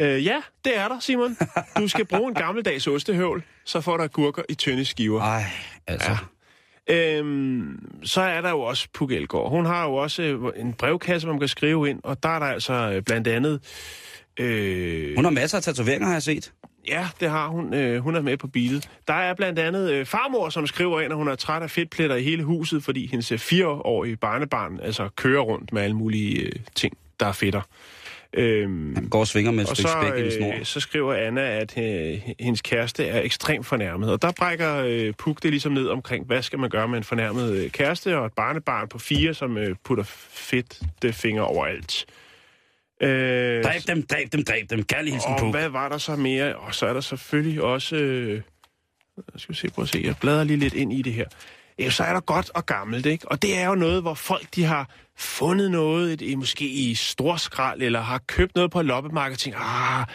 [0.00, 1.36] Øh, ja, det er der, Simon.
[1.78, 5.20] Du skal bruge en gammeldags ostehøvl, så får du agurker i tynde skiver.
[5.20, 5.44] Ej,
[5.86, 6.10] altså.
[6.10, 6.16] Ja.
[6.90, 9.50] Øhm, så er der jo også Puk Elgård.
[9.50, 12.46] Hun har jo også øh, en brevkasse, man kan skrive ind, og der er der
[12.46, 13.60] altså øh, blandt andet...
[14.40, 16.52] Øh, Hun har masser af tatoveringer, har jeg set.
[16.88, 17.74] Ja, det har hun.
[17.74, 18.90] Øh, hun er med på billedet.
[19.08, 22.16] Der er blandt andet øh, farmor, som skriver ind, at hun er træt af fedtpletter
[22.16, 26.52] i hele huset, fordi hendes øh, fireårige barnebarn altså kører rundt med alle mulige øh,
[26.74, 27.60] ting, der er fedter.
[28.34, 30.54] Øhm, Han går og svinger med et og stykke spæk i en snor.
[30.58, 34.12] øh, så skriver Anna, at øh, hendes kæreste er ekstremt fornærmet.
[34.12, 37.04] Og der brækker øh, Puk det ligesom ned omkring, hvad skal man gøre med en
[37.04, 42.06] fornærmet øh, kæreste og et barnebarn på fire, som øh, putter fedt det fingre overalt.
[43.02, 44.82] Øh, Dræb dem, dræb dem, dræb dem.
[44.84, 45.50] Kærlig hilsen og på.
[45.50, 46.56] hvad var der så mere?
[46.56, 47.96] Og så er der selvfølgelig også...
[47.96, 48.40] Øh,
[49.16, 51.24] jeg skal se, prøv at se, jeg bladrer lige lidt ind i det her.
[51.78, 53.28] Ja, så er der godt og gammelt, ikke?
[53.28, 57.82] Og det er jo noget, hvor folk de har fundet noget, et, måske i storskrald,
[57.82, 59.54] eller har købt noget på loppemarketing.
[59.58, 60.06] ah,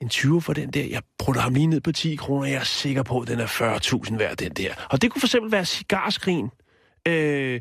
[0.00, 2.64] en 20 for den der, jeg putter ham lige ned på 10 kroner, jeg er
[2.64, 4.74] sikker på, at den er 40.000 værd, den der.
[4.90, 6.48] Og det kunne for eksempel være cigarskrin.
[7.08, 7.60] Øh,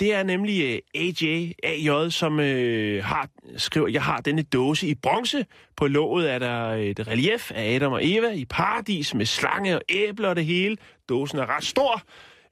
[0.00, 4.94] det er nemlig øh, AJ, AJ, som øh, har, skriver, jeg har denne dåse i
[4.94, 5.46] bronze.
[5.76, 9.82] På låget er der et relief af Adam og Eva i paradis med slange og
[9.88, 10.76] æbler og det hele.
[11.08, 12.02] Dåsen er ret stor,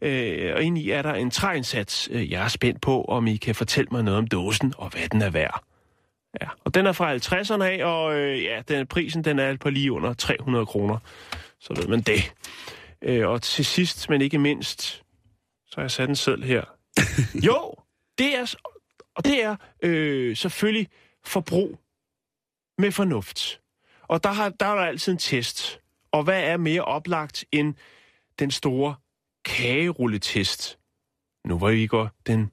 [0.00, 2.08] øh, og inde i er der en træindsats.
[2.12, 5.08] Øh, Jeg er spændt på, om I kan fortælle mig noget om dåsen og hvad
[5.08, 5.62] den er værd.
[6.40, 9.70] Ja, og den er fra 50'erne af, og øh, ja, den, prisen den er på
[9.70, 10.98] lige under 300 kroner.
[11.60, 12.32] Så ved man det.
[13.02, 14.82] Øh, og til sidst, men ikke mindst,
[15.66, 16.64] så har jeg sat en seddel her.
[17.46, 17.74] jo,
[18.18, 18.54] det er,
[19.14, 20.88] og det er øh, selvfølgelig
[21.24, 21.78] forbrug
[22.78, 23.60] med fornuft.
[24.02, 25.80] Og der, har, der er der altid en test.
[26.12, 27.74] Og hvad er mere oplagt end
[28.38, 28.94] den store
[29.46, 30.78] kagerulletest?
[31.44, 32.50] Nu hvor vi går den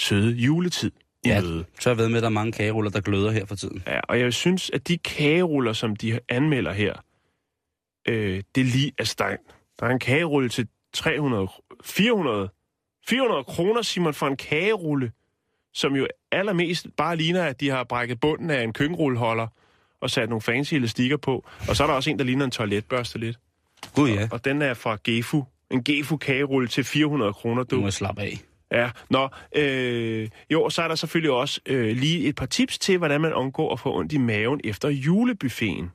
[0.00, 0.90] søde juletid.
[1.24, 1.64] i Ja, møde.
[1.80, 3.82] så har jeg ved med, at der er mange kageruller, der gløder her for tiden.
[3.86, 6.94] Ja, og jeg synes, at de kageruller, som de anmelder her,
[8.08, 9.36] øh, det er lige, altså der er,
[9.80, 11.48] der er en kagerulle til 300,
[11.84, 12.48] 400,
[13.08, 15.12] 400 kroner, Simon, for en kagerulle,
[15.74, 19.46] som jo allermest bare ligner, at de har brækket bunden af en køkkenrulleholder
[20.00, 21.44] og sat nogle fancy elastikker på.
[21.68, 23.38] Og så er der også en, der ligner en toiletbørste lidt.
[23.94, 25.44] Gud ja, Og den er fra Gefu.
[25.72, 28.40] En Gefu kagerulle til 400 kroner, du må slappe af.
[28.72, 32.98] Ja, nå, øh, jo, så er der selvfølgelig også øh, lige et par tips til,
[32.98, 35.90] hvordan man undgår at få ondt i maven efter julebuffeten.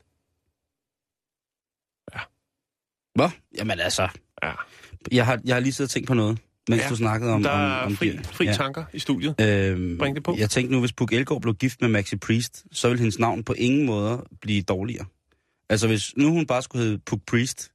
[3.16, 3.30] Hvad?
[3.58, 4.08] Jamen altså,
[4.44, 4.52] Ja,
[5.12, 7.44] jeg har, jeg har lige siddet og tænkt på noget, mens Ja, du snakkede om...
[7.44, 8.54] der om, er om fri, de- fri ja.
[8.54, 9.36] tanker i studiet.
[9.42, 10.36] Øhm, Bring det på.
[10.38, 13.44] Jeg tænkte nu, hvis Puk Elgård blev gift med Maxi Priest, så ville hendes navn
[13.44, 15.06] på ingen måde blive dårligere.
[15.70, 17.72] Altså hvis nu hun bare skulle hedde Puk Priest,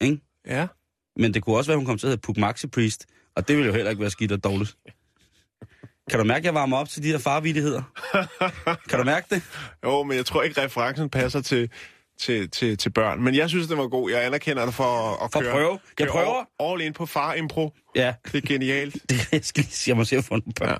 [0.00, 0.18] ikke?
[0.46, 0.66] Ja.
[1.18, 3.06] Men det kunne også være, hun kom til at hedde Puk Maxi Priest,
[3.36, 4.76] og det ville jo heller ikke være skidt og dårligt.
[6.10, 7.82] Kan du mærke, at jeg varmer op til de her farvilligheder?
[8.88, 9.42] kan du mærke det?
[9.84, 11.70] Jo, men jeg tror ikke, referencen passer til,
[12.20, 13.22] til, til, til børn.
[13.22, 14.10] Men jeg synes, det var god.
[14.10, 15.78] Jeg anerkender det for at, at For at køre, prøve.
[15.98, 16.44] Jeg køre prøver.
[16.60, 17.72] All, all in på far-impro.
[17.96, 18.94] Ja, Det er genialt.
[19.10, 20.78] det jeg skal lige sige, jeg må se at få nogle børn.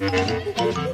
[0.00, 0.93] Ja.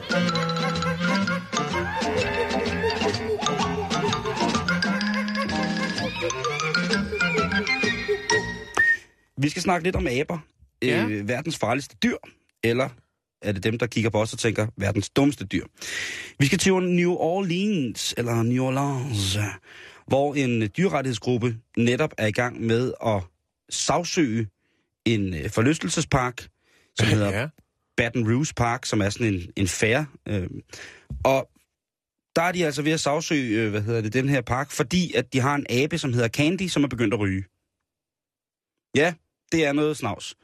[9.43, 10.39] Vi skal snakke lidt om aber.
[10.83, 11.07] Ja.
[11.09, 12.17] Øh, verdens farligste dyr.
[12.65, 12.89] Eller
[13.43, 15.65] er det dem, der kigger på os og tænker, verdens dummeste dyr.
[16.39, 19.39] Vi skal til New Orleans, eller New Orleans,
[20.07, 23.23] hvor en dyrrettighedsgruppe netop er i gang med at
[23.71, 24.49] sagsøge
[25.07, 26.49] en øh, forlystelsespark,
[26.99, 27.49] som hedder Ja.
[27.97, 30.05] Baton Rouge Park, som er sådan en, en fair.
[30.29, 30.49] Øh,
[31.25, 31.49] og
[32.37, 35.13] der er de altså ved at sagsøge, øh, hvad hedder det, den her park, fordi
[35.15, 37.45] at de har en abe, som hedder Candy, som er begyndt at ryge.
[38.97, 39.15] Ja,
[39.53, 40.35] det er noget snavs.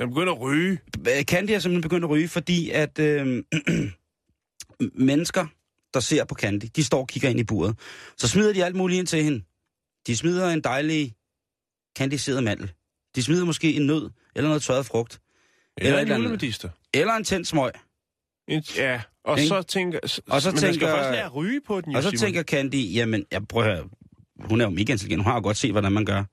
[0.00, 0.78] Den begynder at ryge.
[1.22, 3.42] Candy er simpelthen begyndt at ryge, fordi at øh,
[5.08, 5.46] mennesker,
[5.94, 7.78] der ser på Candy, de står og kigger ind i buret.
[8.18, 9.42] Så smider de alt muligt ind til hende.
[10.06, 11.14] De smider en dejlig
[11.98, 12.72] candiseret mandel.
[13.14, 15.20] De smider måske en nød, eller noget tørret frugt,
[15.76, 16.68] Eller Eller en eller julemedister.
[16.94, 17.72] eller en tændt smøg.
[18.76, 19.48] Ja, og Ikke?
[19.48, 19.98] så tænker...
[20.26, 22.10] Og så men man skal tænker- først lære at ryge på den, jo, Og så
[22.10, 22.18] Simon.
[22.20, 23.82] tænker Candy, jamen, jeg prøver
[24.40, 26.24] hun er jo mega intelligent, hun har jo godt set, hvordan man gør.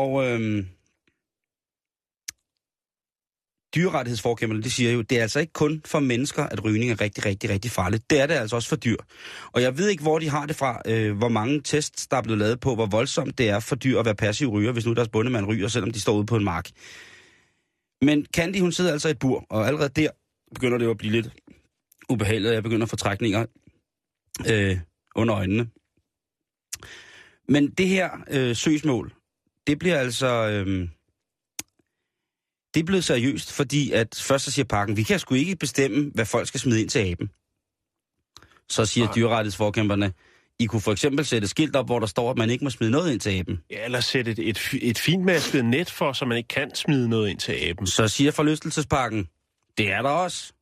[0.00, 0.66] Og øhm,
[3.74, 7.26] dyrerettighedsforkæmperne, de siger jo, det er altså ikke kun for mennesker, at rygning er rigtig,
[7.26, 8.10] rigtig, rigtig farligt.
[8.10, 8.96] Det er det altså også for dyr.
[9.52, 12.22] Og jeg ved ikke, hvor de har det fra, øh, hvor mange tests, der er
[12.22, 14.92] blevet lavet på, hvor voldsomt det er for dyr at være passiv ryger, hvis nu
[14.92, 16.70] deres bundemand ryger, selvom de står ude på en mark.
[18.02, 20.10] Men Candy, hun sidder altså i et bur, og allerede der
[20.54, 21.28] begynder det jo at blive lidt
[22.08, 23.46] ubehageligt, og jeg begynder at få trækninger
[24.50, 24.78] øh,
[25.16, 25.68] under øjnene.
[27.48, 29.12] Men det her øh, søgsmål,
[29.66, 30.26] det bliver altså...
[30.26, 30.88] Øh,
[32.74, 36.10] det er blevet seriøst, fordi at først så siger parken, vi kan sgu ikke bestemme,
[36.14, 37.30] hvad folk skal smide ind til aben.
[38.68, 40.12] Så siger dyrerettighedsforkæmperne,
[40.58, 42.90] I kunne for eksempel sætte skilt op, hvor der står, at man ikke må smide
[42.90, 43.60] noget ind til aben.
[43.70, 47.28] Ja, eller sætte et, et, et fintmasket net for, så man ikke kan smide noget
[47.30, 47.86] ind til aben.
[47.86, 49.28] Så siger forlystelsesparken,
[49.78, 50.52] det er der også.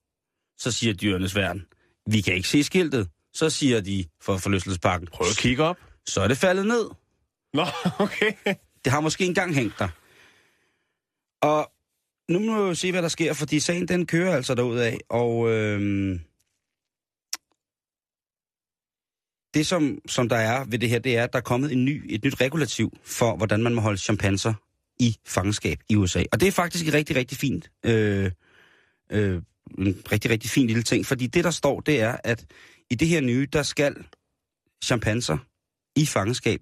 [0.59, 1.67] Så siger dyrenes værn,
[2.07, 3.09] vi kan ikke se skiltet.
[3.35, 5.77] Så siger de for forlystelsesparken, Prøv at kigge op.
[6.07, 6.85] så er det faldet ned.
[7.55, 7.67] Nå,
[8.05, 8.33] okay.
[8.85, 9.89] Det har måske engang hængt der.
[11.43, 11.73] Og
[12.29, 15.51] nu må vi jo se, hvad der sker, fordi sagen den kører altså derudad, og
[15.51, 16.21] øhm,
[19.55, 21.85] det som, som der er ved det her, det er, at der er kommet en
[21.85, 24.55] ny, et nyt regulativ for, hvordan man må holde chimpanser
[25.01, 26.23] i fangenskab i USA.
[26.33, 28.31] Og det er faktisk rigtig, rigtig fint, øh,
[29.13, 29.43] øh,
[29.79, 32.47] en rigtig, rigtig fin lille ting, fordi det, der står, det er, at
[32.91, 33.97] i det her nye, der skal
[34.85, 35.39] chimpanser
[35.97, 36.61] i fangenskab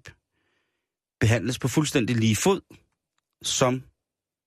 [1.21, 2.61] behandles på fuldstændig lige fod,
[3.43, 3.83] som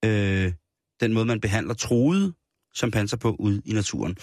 [0.05, 0.53] øh,
[1.01, 2.33] den måde, man behandler troede
[2.77, 4.14] chimpanser på ude i naturen.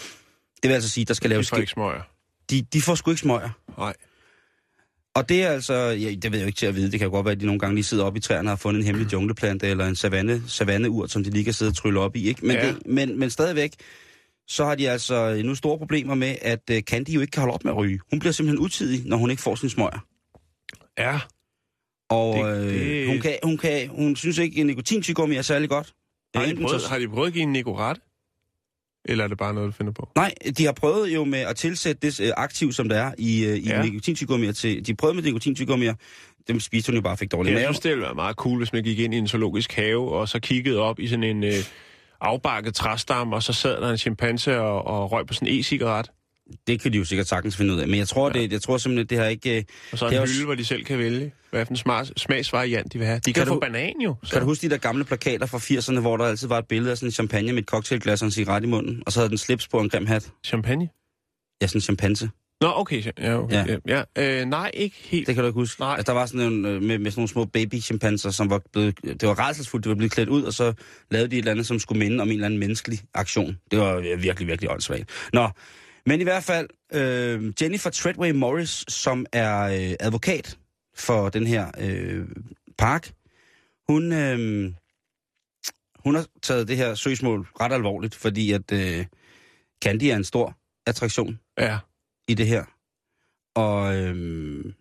[0.62, 1.48] Det vil altså sige, der skal De laves...
[1.48, 2.02] får ikke smøger.
[2.50, 3.50] De, de får sgu ikke smøger.
[3.78, 3.94] Nej.
[5.14, 7.06] Og det er altså, ja, det ved jeg jo ikke til at vide, det kan
[7.06, 8.80] jo godt være, at de nogle gange lige sidder oppe i træerne og har fundet
[8.80, 12.16] en hemmelig jungleplante eller en savanne, savanneurt, som de lige kan sidde og trylle op
[12.16, 12.28] i.
[12.28, 12.46] Ikke?
[12.46, 12.66] Men, Ja.
[12.66, 13.72] det, men, men stadigvæk,
[14.48, 17.64] så har de altså nu store problemer med, at Candy jo ikke kan holde op
[17.64, 18.00] med at ryge.
[18.10, 20.06] Hun bliver simpelthen utidig, når hun ikke får sin smøger.
[20.98, 21.20] Ja.
[22.12, 23.06] Og Det- det, det- det...
[23.08, 25.94] hun, kan, hun, kan, hun synes ikke, at nikotintyggummi er særlig godt.
[26.34, 27.98] Har de, prøvet, så- har de prøvet at give en Nicoret?
[29.04, 30.08] Eller er det bare noget, du finder på?
[30.16, 33.44] Nej, de har prøvet jo med at tilsætte det øh, aktiv, som der er i,
[33.44, 34.52] øh, i Ja.
[34.52, 34.86] til...
[34.86, 35.94] De prøvede med nikotintyggummier,
[36.48, 37.66] dem spiste hun jo bare fik dårlig Jeg mave.
[37.66, 40.28] synes, det ville være meget cool, hvis man gik ind i en zoologisk have, og
[40.28, 41.52] så kiggede op i sådan en øh,
[42.20, 46.06] afbakket træstam, og så sad der en chimpanse og, og røg på sådan en e-cigaret.
[46.66, 47.88] Det kan de jo sikkert sagtens finde ud af.
[47.88, 48.42] Men jeg tror, ja.
[48.42, 49.56] det, jeg tror simpelthen, det har ikke...
[49.58, 51.76] øh, Og så en Det hylde, også- hvor de selv kan vælge, hvad for en
[51.76, 53.18] smag, smagsvariant de vil have.
[53.18, 54.14] De kan, Kan få du- banan jo.
[54.22, 54.30] Så.
[54.32, 56.90] Kan du huske de der gamle plakater fra 80'erne, hvor der altid var et billede
[56.90, 59.28] af sådan en champagne med et cocktailglas og en cigaret i munden, og så havde
[59.30, 60.30] den slips på en grim hat?
[60.46, 60.88] Champagne?
[61.62, 62.30] Ja, sådan en chimpanse.
[62.60, 63.02] Nå, okay.
[63.18, 63.66] Ja, okay.
[63.66, 63.76] Ja.
[63.88, 64.02] Ja.
[64.16, 64.40] Ja.
[64.40, 65.26] Øh, nej, ikke helt.
[65.26, 65.80] Det kan du ikke huske?
[65.80, 65.94] Nej.
[65.96, 68.98] Altså, der var sådan en, øh, med, med sådan nogle små baby-chimpanser, som var blevet...
[69.04, 70.72] Det var rædselsfuldt, det var blevet klædt ud, og så
[71.10, 73.58] lavede de et eller andet, som skulle minde om en eller anden menneskelig aktion.
[73.70, 75.04] Det var virkelig, virkelig åndssvagt.
[75.32, 75.48] Nå,
[76.06, 80.58] men i hvert fald, øh, Jennifer Treadway Morris, som er øh, advokat
[80.96, 82.28] for den her øh,
[82.78, 83.12] park,
[83.88, 84.72] hun, øh,
[86.04, 89.06] hun har taget det her søgsmål ret alvorligt, fordi at øh,
[89.84, 91.78] Candy er en stor attraktion Ja.
[92.28, 92.64] i det her.
[93.54, 94.74] Og øhm,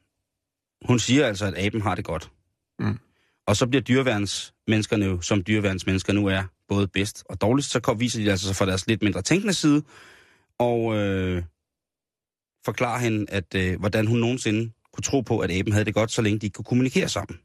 [0.85, 2.31] hun siger altså, at aben har det godt.
[2.79, 2.99] Mm.
[3.47, 7.99] Og så bliver dyreværnsmenneskerne jo, som dyreværnsmennesker nu er, både bedst og dårligst, så kom,
[7.99, 9.83] viser de altså sig fra deres lidt mindre tænkende side,
[10.57, 11.43] og øh,
[12.65, 16.11] forklare hende, at øh, hvordan hun nogensinde kunne tro på, at aben havde det godt,
[16.11, 17.39] så længe de ikke kunne kommunikere sammen.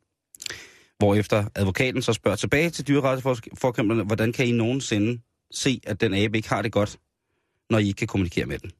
[0.99, 6.37] Hvorefter advokaten så spørger tilbage til dyrerettighedsforkæmperne, hvordan kan I nogensinde se, at den abe
[6.37, 6.99] ikke har det godt,
[7.71, 8.71] når I ikke kan kommunikere med den?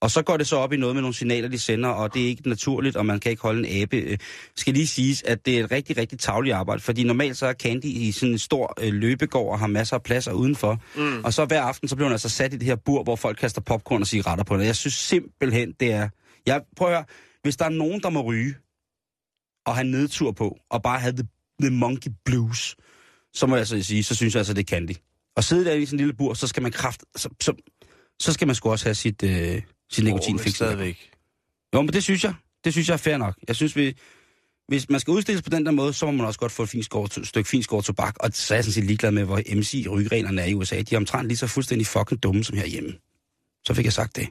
[0.00, 2.22] Og så går det så op i noget med nogle signaler, de sender, og det
[2.22, 3.96] er ikke naturligt, og man kan ikke holde en abe.
[3.96, 4.18] Øh,
[4.56, 7.52] skal lige siges, at det er et rigtig, rigtig tavligt arbejde, fordi normalt så er
[7.52, 10.82] Candy i sådan en stor øh, løbegård og har masser af pladser udenfor.
[10.96, 11.24] Mm.
[11.24, 13.38] Og så hver aften, så bliver hun altså sat i det her bur, hvor folk
[13.38, 14.66] kaster popcorn og cigaretter på det.
[14.66, 16.08] Jeg synes simpelthen, det er...
[16.46, 17.04] Jeg prøver at høre,
[17.42, 18.54] hvis der er nogen, der må ryge
[19.66, 21.26] og have nedtur på, og bare have the,
[21.60, 22.76] the monkey blues,
[23.34, 24.94] så må jeg altså sige, så synes jeg altså, det er Candy.
[25.36, 27.04] Og sidde der i sådan en lille bur, så skal man kraft...
[27.16, 27.52] Så, så,
[28.20, 30.54] så skal man sgu også have sit, øh, sit nikotinfix.
[30.54, 31.10] stadigvæk.
[31.74, 32.34] Jo, men det synes jeg.
[32.64, 33.34] Det synes jeg er fair nok.
[33.48, 33.94] Jeg synes, vi,
[34.68, 36.68] hvis man skal udstilles på den der måde, så må man også godt få et
[36.68, 38.16] fint skår, stykke fint skår tobak.
[38.20, 40.82] Og så er jeg sådan set ligeglad med, hvor MC-rygreglerne er i USA.
[40.82, 42.92] De er omtrent lige så fuldstændig fucking dumme som herhjemme.
[43.64, 44.28] Så fik jeg sagt det.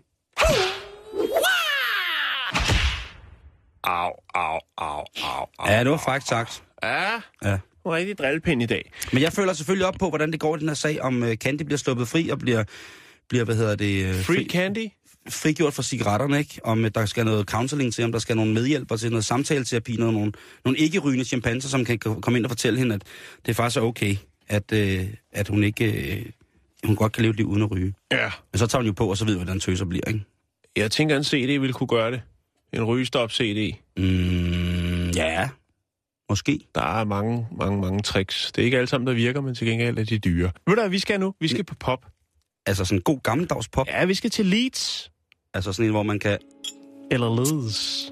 [3.84, 5.72] Au, au, au, au, au.
[5.72, 6.64] Ja, det var faktisk sagt.
[6.84, 7.12] Ja,
[7.44, 7.58] Ja.
[7.84, 8.92] du er rigtig drillepind i dag.
[9.14, 11.34] Men jeg føler selvfølgelig op på, hvordan det går i den her sag, om uh,
[11.34, 12.64] Candy bliver sluppet fri og bliver,
[13.30, 14.10] bliver hvad hedder det...
[14.10, 14.88] Uh, Free candy?
[15.30, 16.60] Frigjort fra cigaretterne, ikke?
[16.64, 19.96] Om øh, der skal noget counseling til, om der skal nogle medhjælper til, noget samtaleterapi,
[19.96, 20.32] noget, nogle,
[20.66, 23.02] nogle ikke-rygende chimpanser, som kan komme ind og fortælle hende, at
[23.46, 24.16] det faktisk er okay,
[24.48, 26.16] at, øh, at hun ikke...
[26.18, 26.26] Øh,
[26.84, 27.94] hun godt kan leve et liv uden at ryge.
[28.12, 28.32] Ja.
[28.52, 30.24] Men så tager hun jo på, og så ved vi, hvordan tøser bliver, ikke?
[30.76, 32.22] Jeg tænker, en CD ville kunne gøre det.
[32.74, 33.76] En rygestop-CD.
[33.98, 35.50] Mm, ja,
[36.30, 36.60] måske.
[36.76, 38.52] Der er mange, mange, mange tricks.
[38.52, 40.52] Det er ikke alle sammen, der virker, men til gengæld er de dyre.
[40.68, 41.34] Ved du, hvad vi skal nu?
[41.40, 42.06] Vi skal på pop.
[42.66, 43.88] Altså sådan en god gammeldags pop.
[43.88, 45.12] Ja, vi skal til Leeds.
[45.54, 46.38] Altså sådan en, hvor man kan...
[47.12, 48.12] Eller Leeds.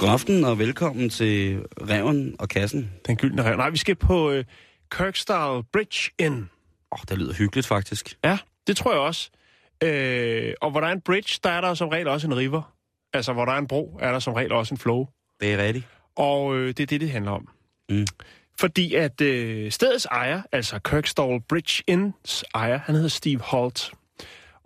[0.00, 2.92] God aften og velkommen til Reven og Kassen.
[3.06, 3.56] Den gyldne rev.
[3.56, 4.44] Nej, vi skal på øh,
[4.90, 6.34] Kirkstyle Bridge Inn.
[6.34, 6.38] Åh,
[6.90, 8.18] oh, det lyder hyggeligt faktisk.
[8.24, 9.30] Ja, det tror jeg også.
[9.82, 12.74] Øh, og hvor der er en bridge, der er der som regel også en river.
[13.12, 15.06] Altså, hvor der er en bro, er der som regel også en flow.
[15.40, 15.86] Det er rigtigt.
[16.16, 17.48] Og øh, det er det, det handler om.
[17.90, 18.06] Mm.
[18.60, 23.92] Fordi at øh, stedets ejer, altså Kirkstall Bridge Inns ejer, han hedder Steve Holt.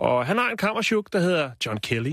[0.02, 2.12] Og han har en kammersjuk, der hedder John Kelly.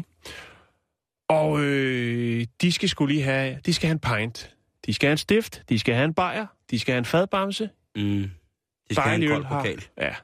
[1.27, 4.55] Og øh, de skal skulle lige have, de skal have en pint.
[4.85, 7.69] De skal have en stift, de skal have en bajer, de skal have en fadbamse.
[7.95, 8.01] Mm.
[8.01, 9.83] De skal have en Dejlig kold pokal.
[9.97, 10.15] Ja.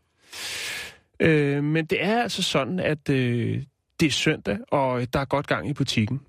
[1.20, 3.64] Øh, men det er altså sådan, at øh,
[4.00, 6.22] det er søndag, og der er godt gang i butikken.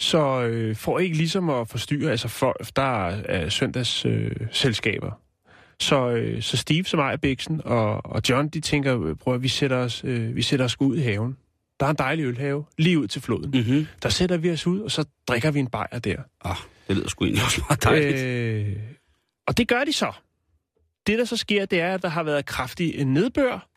[0.00, 4.42] Så øh, for ikke ligesom at forstyrre, altså for, der er øh, søndagsselskaber.
[4.42, 5.25] Øh, selskaber.
[5.80, 9.42] Så, øh, så Steve, som ejer Bixen, og, og John, de tænker, øh, prøv at
[9.42, 11.36] vi sætter, os, øh, vi sætter os ud i haven.
[11.80, 13.50] Der er en dejlig ølhave, lige ud til floden.
[13.50, 13.86] Mm-hmm.
[14.02, 16.16] Der sætter vi os ud, og så drikker vi en bajer der.
[16.44, 16.56] Ah,
[16.88, 18.22] det lyder sgu egentlig også meget dejligt.
[18.24, 18.76] Øh...
[19.46, 20.12] Og det gør de så.
[21.06, 23.68] Det, der så sker, det er, at der har været kraftig nedbør.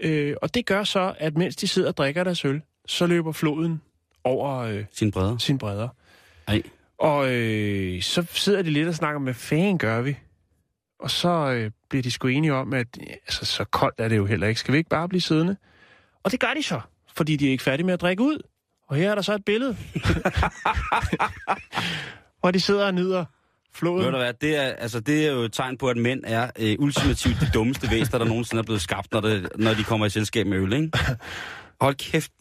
[0.00, 3.32] Øh, og det gør så, at mens de sidder og drikker deres øl, så løber
[3.32, 3.80] floden
[4.24, 5.38] over øh, Sin bredder.
[5.38, 5.88] sin bredder.
[6.48, 6.62] Ej.
[6.98, 10.16] Og øh, så sidder de lidt og snakker, hvad fanden gør vi?
[11.00, 12.86] Og så øh, bliver de sgu enige om, at
[13.26, 14.60] altså, så koldt er det jo heller ikke.
[14.60, 15.56] Skal vi ikke bare blive siddende?
[16.24, 16.80] Og det gør de så,
[17.16, 18.38] fordi de er ikke færdige med at drikke ud.
[18.88, 19.76] Og her er der så et billede.
[22.40, 23.24] hvor de sidder og nyder
[23.74, 24.04] floden.
[24.04, 26.50] Ved du hvad, det er, altså, det er jo et tegn på, at mænd er
[26.58, 30.06] øh, ultimativt de dummeste væsener, der nogensinde er blevet skabt, når, det, når de kommer
[30.06, 30.90] i selskab med øl, ikke?
[31.80, 32.32] Hold kæft.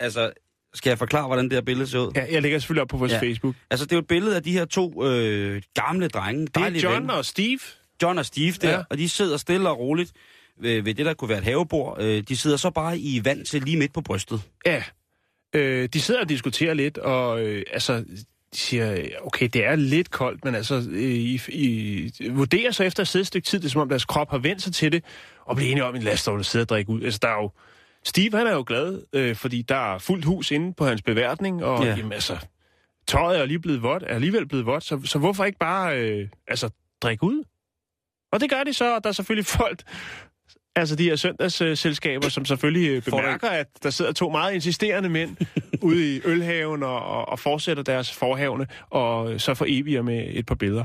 [0.00, 0.32] Altså,
[0.74, 2.12] skal jeg forklare, hvordan det her billede ser ud?
[2.16, 3.20] Ja, jeg lægger selvfølgelig op på vores Ja.
[3.22, 3.54] Facebook.
[3.70, 6.46] Altså, det er jo et billede af de her to øh, gamle drenge.
[6.46, 7.14] Det er John venner.
[7.14, 7.58] og Steve.
[8.02, 8.82] John og Steve der, ja.
[8.90, 10.12] Og de sidder stille og roligt
[10.60, 11.96] ved, ved det, der kunne være et havebord.
[12.00, 14.42] Øh, de sidder så bare i vand til lige midt på brystet.
[14.66, 14.82] Ja.
[15.54, 18.04] Øh, de sidder og diskuterer lidt, og øh, altså,
[18.52, 23.00] de siger, okay, det er lidt koldt, men altså, øh, I, I vurderer så efter
[23.00, 24.92] at sidde et stykke tid, det er som om deres krop har vendt sig til
[24.92, 25.04] det,
[25.46, 27.02] og bliver enige om, en lad os sidde og drikke ud.
[27.02, 27.50] Altså, der er jo,
[28.04, 31.64] Steve, han er jo glad, øh, fordi der er fuldt hus inde på hans beværtning,
[31.64, 31.94] og Ja.
[31.96, 32.36] jamen, altså,
[33.06, 36.28] tøjet er lige blevet vådt, er alligevel blevet vådt, så, så hvorfor ikke bare, øh,
[36.48, 36.70] altså,
[37.02, 37.44] drikke ud?
[38.32, 39.82] Og det gør de så, og der er selvfølgelig folk,
[40.76, 45.36] altså de her søndagsselskaber, som selvfølgelig øh, bemærker, at der sidder to meget insisterende mænd
[45.82, 50.54] ude i ølhaven og, og, og fortsætter deres forhavne, og så foreviger med et par
[50.54, 50.84] billeder.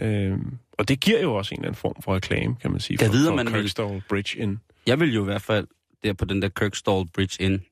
[0.00, 2.98] Øhm, og det giver jo også en eller anden form for reklame, kan man sige,
[3.00, 4.60] Jeg for, for man vil- Kirkstall Bridge Inn.
[4.86, 5.66] Jeg vil jo i hvert fald,
[6.04, 7.62] der på den der Kirkstall Bridge Inn,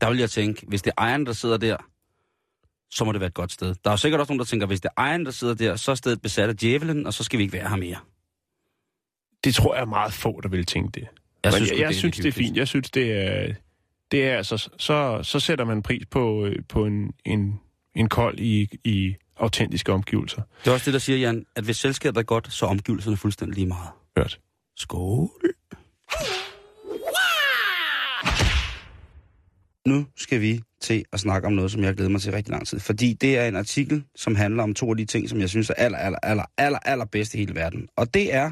[0.00, 1.76] der vil jeg tænke, hvis det er ejeren, der sidder der,
[2.90, 3.66] så må det være et godt sted.
[3.68, 5.76] Der er jo sikkert også nogen, der tænker, hvis det er ejeren, der sidder der,
[5.76, 7.96] så er stedet besat af djævelen, og så skal vi ikke være her mere.
[9.46, 11.08] Det tror jeg er meget få, der vil tænke det.
[11.44, 12.56] Jeg Men synes, jeg, jeg synes, det er fint.
[12.56, 13.54] Jeg synes, det er...
[14.10, 17.60] Det er altså, så, så sætter man pris på, øh, på en, en,
[17.96, 20.42] en kold i, i autentiske omgivelser.
[20.64, 23.16] Det er også det, der siger, Jan, at hvis selskabet er godt, så er omgivelserne
[23.16, 23.88] fuldstændig lige meget.
[24.18, 24.40] Hørt.
[24.76, 25.30] Skål.
[29.86, 32.66] Nu skal vi til at snakke om noget, som jeg glæder mig til rigtig lang
[32.66, 32.80] tid.
[32.80, 35.70] Fordi det er en artikel, som handler om to af de ting, som jeg synes
[35.70, 37.88] er aller, aller, aller, aller, aller bedst i hele verden.
[37.96, 38.50] Og det er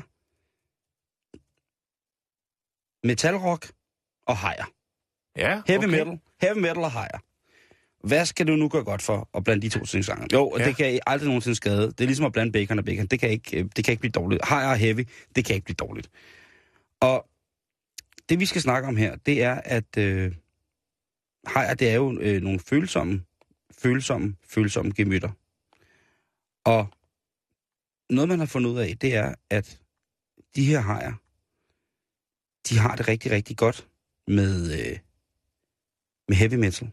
[3.04, 3.72] metalrock
[4.26, 4.64] og hajer.
[5.36, 5.88] Ja, Heavy okay.
[5.88, 7.18] metal, heavy metal og hajer.
[8.06, 10.28] Hvad skal du nu gøre godt for at blande de to ting sammen?
[10.32, 10.66] Jo, og Ja.
[10.66, 11.86] det kan I aldrig nogensinde skade.
[11.86, 13.06] Det er ligesom at blande bacon og bacon.
[13.06, 14.44] Det kan ikke, øh, det kan ikke blive dårligt.
[14.44, 16.10] Hajer og heavy, det kan ikke blive dårligt.
[17.00, 17.26] Og
[18.28, 20.34] det vi skal snakke om her, det er, at øh,
[21.46, 23.22] hajer, det er jo øh, nogle følsomme,
[23.78, 25.30] følsomme, følsomme gemytter.
[26.64, 26.86] Og
[28.10, 29.80] noget, man har fundet ud af, det er, at
[30.56, 31.12] de her hajer,
[32.68, 33.86] de har det rigtig, rigtig godt
[34.28, 34.98] med, øh,
[36.28, 36.90] med heavy metal.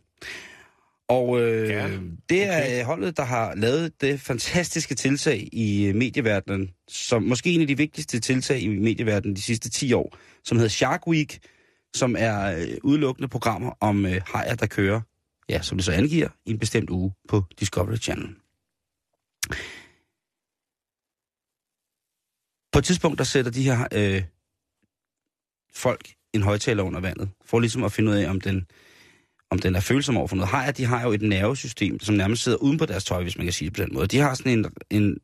[1.07, 1.89] Og øh, Ja,
[2.29, 7.61] det er holdet, der har lavet det fantastiske tiltag i øh, medieverdenen, som måske en
[7.61, 11.39] af de vigtigste tiltag i medieverdenen de sidste 10 år, som hedder Shark Week,
[11.93, 15.01] som er øh, udelukkende programmer om øh, hajer, der kører,
[15.49, 18.35] ja, som det så angiver, i en bestemt uge på Discovery Channel.
[22.71, 24.23] På et tidspunkt, der sætter de her øh,
[25.73, 28.65] folk en højtaler under vandet, for ligesom at finde ud af, om den,
[29.49, 30.49] om den er følsom over for noget.
[30.49, 33.45] Hajer, de har jo et nervesystem, som nærmest sidder uden på deres tøj, hvis man
[33.45, 34.07] kan sige det på den måde.
[34.07, 35.17] De har sådan en, en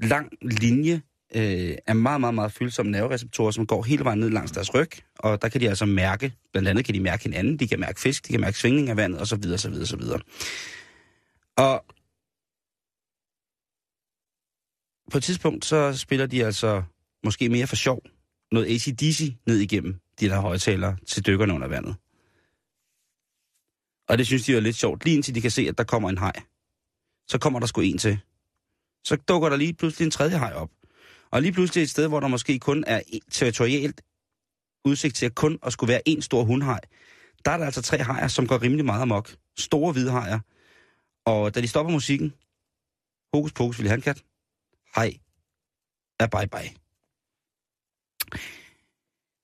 [0.00, 1.02] lang linje
[1.34, 4.90] øh, af meget, meget, meget følsomme nervereceptorer, som går hele vejen ned langs deres ryg,
[5.18, 8.00] og der kan de altså mærke, blandt andet kan de mærke hinanden, de kan mærke
[8.00, 10.02] fisk, de kan mærke svingning af vandet, osv., osv., osv.
[11.56, 11.84] Og
[15.10, 16.82] på et tidspunkt, så spiller de altså
[17.24, 18.02] måske mere for sjov
[18.52, 21.96] noget ACDC ned igennem de der højtalere til dykkerne under vandet.
[24.08, 26.08] Og det synes de er lidt sjovt, lige indtil de kan se, at der kommer
[26.10, 26.32] en haj.
[27.28, 28.18] Så kommer der sgu en til.
[29.04, 30.70] Så dukker der lige pludselig en tredje haj op.
[31.30, 34.02] Og lige pludselig et sted, hvor der måske kun er territorielt territorialt
[34.84, 36.80] udsigt til at kun at skulle være en stor hundhaj,
[37.44, 39.36] der er der altså tre hajer, som går rimelig meget amok.
[39.58, 40.40] Store hvide hajer.
[41.26, 42.34] Og da de stopper musikken,
[43.34, 44.24] hokus pokus vil han kat,
[44.96, 45.12] hej,
[46.20, 46.83] er bye bye.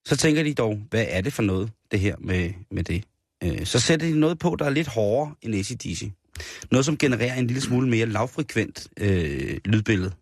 [0.07, 3.05] Så tænker de dog, hvad er det for noget, det her med, med det?
[3.45, 6.11] Øh, så sætter de noget på, der er lidt hårdere end ACDC.
[6.71, 10.13] Noget, som genererer en lille smule mere lavfrekvent øh, lydbillede.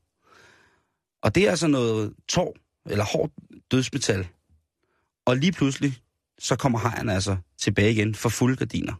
[1.22, 2.56] Og det er altså noget tår,
[2.90, 3.32] eller hårdt
[3.70, 4.26] dødsmetal.
[5.26, 5.94] Og lige pludselig,
[6.38, 8.94] så kommer hejerne altså tilbage igen for fulde gardiner.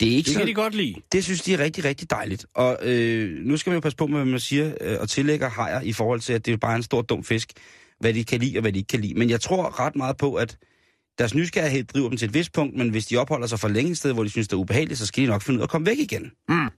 [0.00, 0.38] Det er ikke Det så...
[0.38, 0.94] kan de godt lide.
[1.12, 2.46] Det synes de er rigtig, rigtig dejligt.
[2.54, 5.48] Og øh, nu skal man jo passe på med, hvad man siger øh, og tillægger
[5.48, 7.52] hajer i forhold til, at det er bare en stor dum fisk,
[8.00, 9.14] hvad de kan lide og hvad de ikke kan lide.
[9.14, 10.58] Men jeg tror ret meget på, at
[11.18, 13.90] deres nysgerrighed driver dem til et vist punkt, men hvis de opholder sig for længe
[13.90, 15.66] et sted, hvor de synes, det er ubehageligt, så skal de nok finde ud af
[15.66, 16.32] at komme væk igen.
[16.48, 16.68] Mm.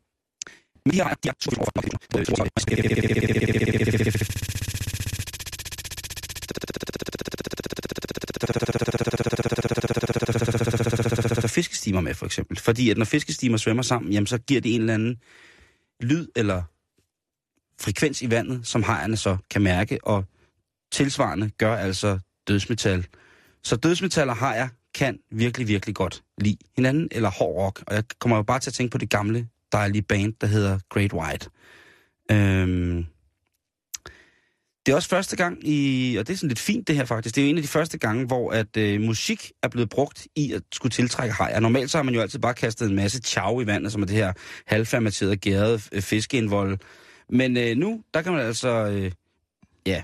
[11.49, 12.59] Fiskestimer med, for eksempel.
[12.59, 15.17] Fordi at når fiskestimer svømmer sammen, jamen, så giver det en eller anden
[16.01, 16.63] lyd eller
[17.81, 20.25] frekvens i vandet, som hejerne så kan mærke, og
[20.93, 22.19] tilsvarende gør altså
[22.49, 23.07] dødsmetal.
[23.63, 27.83] Så dødsmetaller har hajer kan virkelig, virkelig godt lide hinanden, eller hård rock.
[27.87, 30.79] Og jeg kommer jo bare til at tænke på det gamle, dejlige band, der hedder
[30.89, 31.51] Great White.
[32.31, 33.07] Øhm,
[34.87, 37.35] det er også første gang i, og det er sådan lidt fint det her faktisk,
[37.35, 40.27] det er jo en af de første gange, hvor at øh, musik er blevet brugt
[40.37, 41.61] i at skulle tiltrække hajer.
[41.61, 44.07] Normalt så har man jo altid bare kastet en masse chow i vandet, som er
[44.07, 44.33] det her
[44.67, 46.79] halvfermenterede, gærede øh, fiskeindvold.
[47.29, 49.13] Men øh, nu, der kan man altså, øh,
[49.87, 50.03] ja,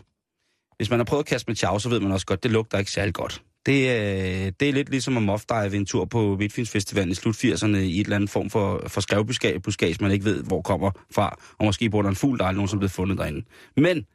[0.76, 2.78] hvis man har prøvet at kaste med chow, så ved man også godt, det lugter
[2.78, 3.42] ikke særlig godt.
[3.66, 7.76] Det, øh, det er lidt ligesom at moffdive en tur på Midtfynsfestivalen i slut 80'erne
[7.76, 11.64] i et eller andet form for, for skrevbuskage, man ikke ved, hvor kommer fra, og
[11.64, 13.46] måske bor der en fugl, der er nogen, som er blevet fundet derinde.
[13.76, 14.06] Men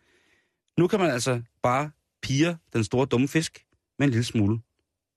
[0.78, 1.92] nu kan man altså bare
[2.22, 3.66] pige den store dumme fisk
[4.00, 4.60] med en lille smule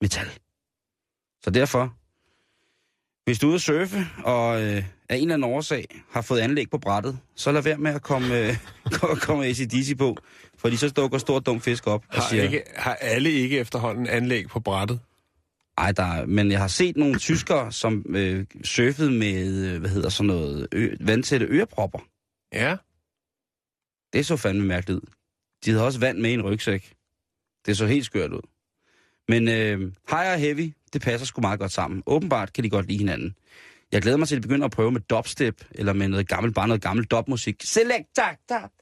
[0.01, 0.27] metal.
[1.43, 1.95] Så derfor,
[3.25, 6.41] hvis du er ude at surfe, og øh, af en eller anden årsag har fået
[6.41, 8.57] anlæg på brættet, så lad være med at komme, øh,
[9.27, 10.17] komme ACDC på,
[10.59, 12.43] fordi så dukker stor dum fisk op og Har, siger...
[12.43, 15.01] ikke, har alle ikke efterhånden anlæg på brættet?
[15.79, 19.91] Ej, der, er- men jeg har set nogle tyskere, som øh, surfede med, øh, hvad
[19.91, 21.99] hedder sådan noget, ø, vandtætte ørepropper.
[22.53, 22.77] Ja.
[24.13, 25.07] Det så fandme mærkeligt ud.
[25.65, 26.93] De havde også vand med i en rygsæk.
[27.67, 28.41] Det så helt skørt ud.
[29.29, 29.81] Men øh,
[30.11, 32.03] high og heavy, det passer sgu meget godt sammen.
[32.07, 33.35] Åbenbart kan de godt lide hinanden.
[33.95, 36.55] Jeg glæder mig til, at de begynder at prøve med dubstep, eller med noget gammelt,
[36.55, 37.63] bare noget gammelt dubmusik.
[37.63, 38.73] Select, tak, tak.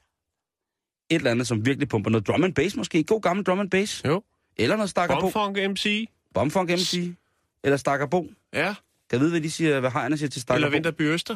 [1.09, 3.03] Et eller andet, som virkelig pumper noget drum and bass måske.
[3.03, 4.01] God gammel drum and bass.
[4.05, 4.23] Jo.
[4.57, 5.21] Eller noget stakkerbo.
[5.21, 6.09] Bomfunk MC.
[6.33, 7.13] Bomfunk MC.
[7.63, 8.27] Eller stakkerbo.
[8.53, 8.65] Ja.
[8.65, 8.75] Kan
[9.11, 10.65] jeg vide, hvad de siger, hvad hejerne siger til stakkerbo?
[10.65, 11.35] Eller Vinterby Øster.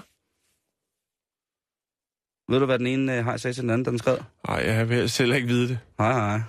[2.52, 4.18] Ved du, hvad den ene øh, hej sagde til den anden, da den skred?
[4.48, 5.80] Nej, jeg vil selv ikke vide det.
[5.98, 6.42] Hej, hej.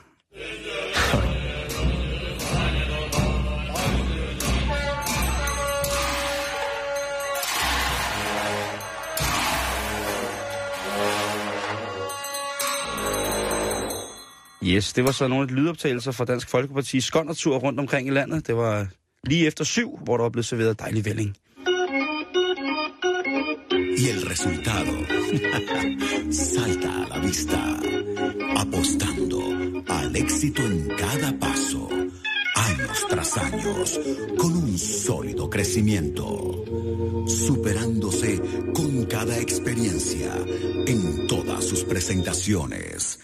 [14.62, 18.46] Yes, det var så nogle lydoptagelser fra Dansk Folkeparti skondertur rundt omkring i landet.
[18.46, 18.86] Det var
[19.24, 21.36] lige efter syv, hvor der blevet serveret dejlig vælling.
[23.98, 24.92] Y el resultado
[26.30, 27.61] salta a la vista,
[28.56, 29.40] apostando
[29.88, 31.88] al éxito en cada paso,
[32.68, 33.98] años tras años,
[34.38, 36.26] con un sólido crecimiento,
[37.26, 38.40] superándose
[38.74, 40.32] con cada experiencia
[40.86, 43.18] en todas sus presentaciones.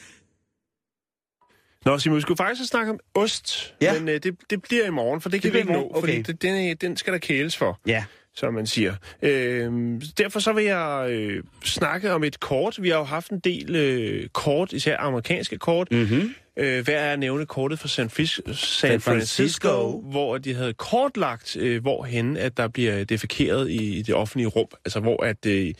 [1.84, 3.98] Nå, Simon, vi skulle faktisk snakke om ost, Ja.
[4.00, 5.90] men øh, det, det bliver i morgen, for det kan Det vi bliver ikke nå,
[5.94, 6.00] okay.
[6.00, 8.04] fordi det, den, øh, den skal der kæles for, Ja.
[8.34, 8.94] som man siger.
[9.22, 9.72] Øh,
[10.18, 12.82] derfor så vil jeg øh, snakke om et kort.
[12.82, 15.88] Vi har jo haft en del øh, kort, især amerikanske kort.
[15.90, 16.34] Mm-hmm.
[16.58, 20.00] Øh, hvad er nævne kortet for San, Fis- San, San Francisco, Francisco.
[20.10, 24.66] hvor de havde kortlagt, øh, hvorhen at der bliver defekeret i, i det offentlige rum.
[24.84, 25.74] Altså hvor at, øh,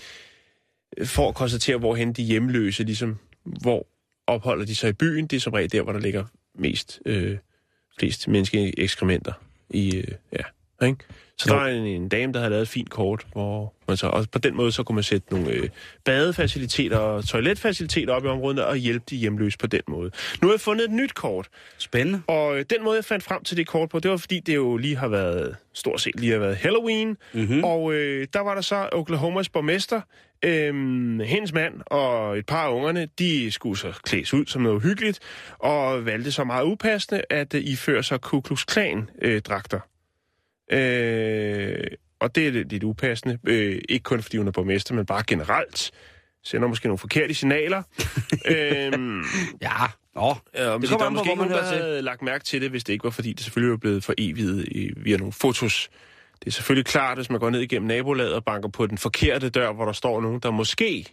[1.04, 3.86] for at konstatere, hvorhen de hjemløse, ligesom, hvor
[4.26, 5.26] opholder de sig i byen.
[5.26, 7.38] Det er som regel der, hvor der ligger mest, øh,
[7.98, 9.32] flest menneske ekskrementer
[9.70, 11.04] i, øh, ja, ikke?
[11.38, 11.58] Så Jo.
[11.60, 14.26] der er en, en dame, der har lavet et fint kort, hvor man så, og
[14.32, 15.68] på den måde så kunne man sætte nogle øh,
[16.04, 20.10] badefaciliteter og toiletfaciliteter op i området og hjælpe de hjemløse på den måde.
[20.42, 22.22] Nu har jeg fundet et nyt kort, Spændende.
[22.26, 24.54] og øh, den måde, jeg fandt frem til det kort på, det var fordi, det
[24.54, 27.64] jo lige har været, stort set lige har været Halloween, Mm-hmm.
[27.64, 30.00] og øh, der var der så Oklahomas borgmester,
[30.44, 30.74] øh,
[31.20, 35.18] hendes mand og et par af ungerne, de skulle så klædes ud som noget hyggeligt,
[35.58, 39.80] og valgte så meget upassende at øh, iføre sig Ku Klux Klan øh, dragter.
[40.72, 41.84] Øh,
[42.20, 45.90] og det er lidt, upassende, øh, ikke kun fordi hun er borgmester, men bare generelt.
[46.44, 47.82] Sender måske nogle forkerte signaler.
[48.50, 49.22] øhm,
[49.62, 49.68] Ja.
[50.14, 50.20] Nå.
[50.22, 51.82] Og Det kommer er an på, måske hvor man hører til.
[51.82, 54.14] havde lagt mærke til det, hvis det ikke var, fordi det selvfølgelig var blevet for
[54.18, 55.88] evigt i, via nogle fotos.
[56.40, 59.48] Det er selvfølgelig klart, hvis man går ned igennem nabolaget og banker på den forkerte
[59.50, 61.06] dør, hvor der står nogen, der måske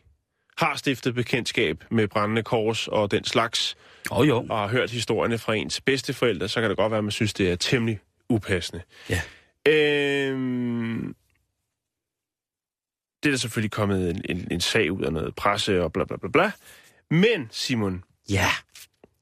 [0.57, 3.75] har stiftet bekendtskab med brændende kors og den slags,
[4.11, 4.45] oh, jo.
[4.49, 7.33] og har hørt historierne fra ens bedsteforældre, så kan det godt være, at man synes,
[7.33, 7.99] det er temmelig
[8.29, 8.83] upassende.
[9.09, 9.21] Ja.
[9.67, 11.15] Øhm,
[13.23, 16.03] det er der selvfølgelig kommet en, en, en sag ud af noget presse og bla
[16.03, 16.51] bla bla bla.
[17.11, 18.47] Men, Simon, Ja.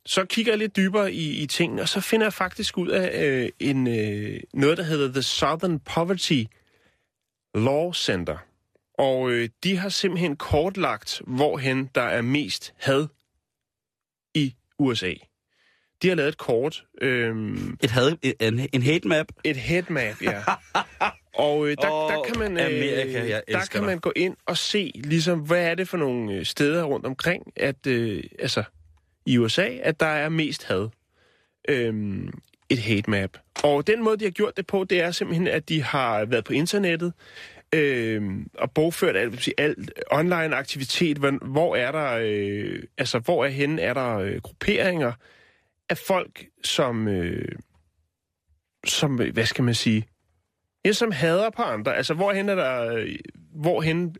[0.06, 3.26] så kigger jeg lidt dybere i, i tingene, og så finder jeg faktisk ud af
[3.28, 6.44] øh, en, øh, noget, der hedder The Southern Poverty
[7.56, 8.38] Law Center.
[8.94, 13.08] Og øh, de har simpelthen kortlagt, hvorhen der er mest had
[14.36, 15.14] i USA.
[16.02, 17.36] De har lavet et kort, øh,
[17.84, 19.28] Et had, en, en hate map.
[19.43, 20.41] et headmap, ja.
[21.36, 23.41] Og øh, der, Åh, der kan man øh, Amerika, der
[23.72, 23.84] kan dig.
[23.84, 27.54] man gå ind og se, ligesom, hvad er det for nogle øh, steder rundt omkring,
[27.56, 28.64] at øh, altså
[29.26, 30.89] i USA, at der er mest had.
[31.70, 32.30] Øhm,
[32.70, 33.30] et hate map.
[33.64, 36.43] Og den måde, de har gjort det på, det er simpelthen, at de har været
[36.45, 37.14] på internettet
[37.74, 41.18] øhm, og bogført alt, vil sige, alt online aktivitet.
[41.18, 45.12] Hvor, hvor er der, øh, altså hvor er henne, er der øh, grupperinger
[45.90, 47.52] af folk, som, øh,
[48.88, 50.06] som, øh, hvad skal man sige,
[50.86, 51.96] ja, som hader på andre.
[51.96, 53.16] Altså hvorhen er der, øh,
[53.56, 54.16] hvorhen,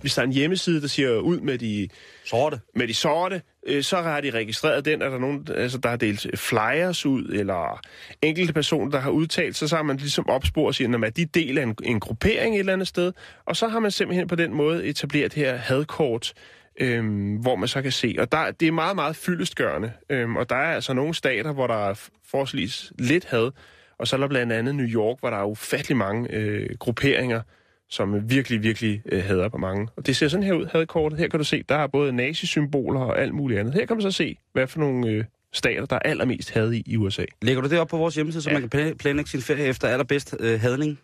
[0.00, 1.88] hvis der er en hjemmeside, der siger ud med de
[2.24, 2.60] Sorte.
[2.74, 5.96] med de sorte, øh, så har de registreret den, er der nogen, altså, der har
[5.96, 7.80] delt flyers ud, eller
[8.22, 11.24] enkelte personer, der har udtalt sig, så har man ligesom opspurgt og siger, at de
[11.24, 13.12] del af en, en gruppering et eller andet sted,
[13.44, 16.32] og så har man simpelthen på den måde etableret det her hadkort,
[16.80, 18.16] øhm, hvor man så kan se.
[18.18, 19.92] Og der, det er meget, meget fyldestgørende.
[20.10, 23.50] Øhm, og der er altså nogle stater, hvor der er forholdsvis lidt had,
[23.98, 27.40] og så er der blandt andet New York, hvor der er ufattelig mange øh, grupperinger,
[27.88, 29.88] som virkelig, virkelig øh, hader på mange.
[29.96, 31.18] Og det ser sådan her ud, hadekortet.
[31.18, 33.74] Her kan du se, der er både nazisymboler og alt muligt andet.
[33.74, 36.82] Her kan man så se, hvad for nogle øh, stater, der er allermest had i
[36.86, 37.24] i USA.
[37.42, 38.58] Lægger du det op på vores hjemmeside, så Ja.
[38.58, 40.98] man kan pla- planlægge sin ferie efter allerbedst øh, hadning?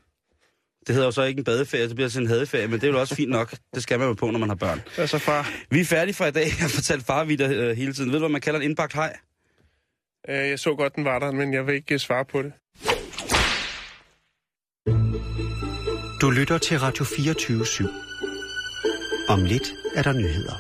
[0.86, 2.92] Det hedder jo så ikke en badeferie, det bliver sådan en hadeferie, men det er
[2.92, 3.54] jo også fint nok.
[3.74, 4.80] Det skal man jo på, når man har børn.
[4.98, 6.44] Altså far, Vi er færdige for i dag.
[6.44, 8.10] Jeg har fortalt farvitter øh, hele tiden.
[8.12, 9.16] Ved du, hvad man kalder en indbagt hej?
[10.28, 12.52] øh, jeg så godt, den var der, men jeg vil ikke øh, svare på det.
[16.20, 17.88] Du lytter til Radio 24 /7.
[19.28, 20.54] Om lidt er der nyheder.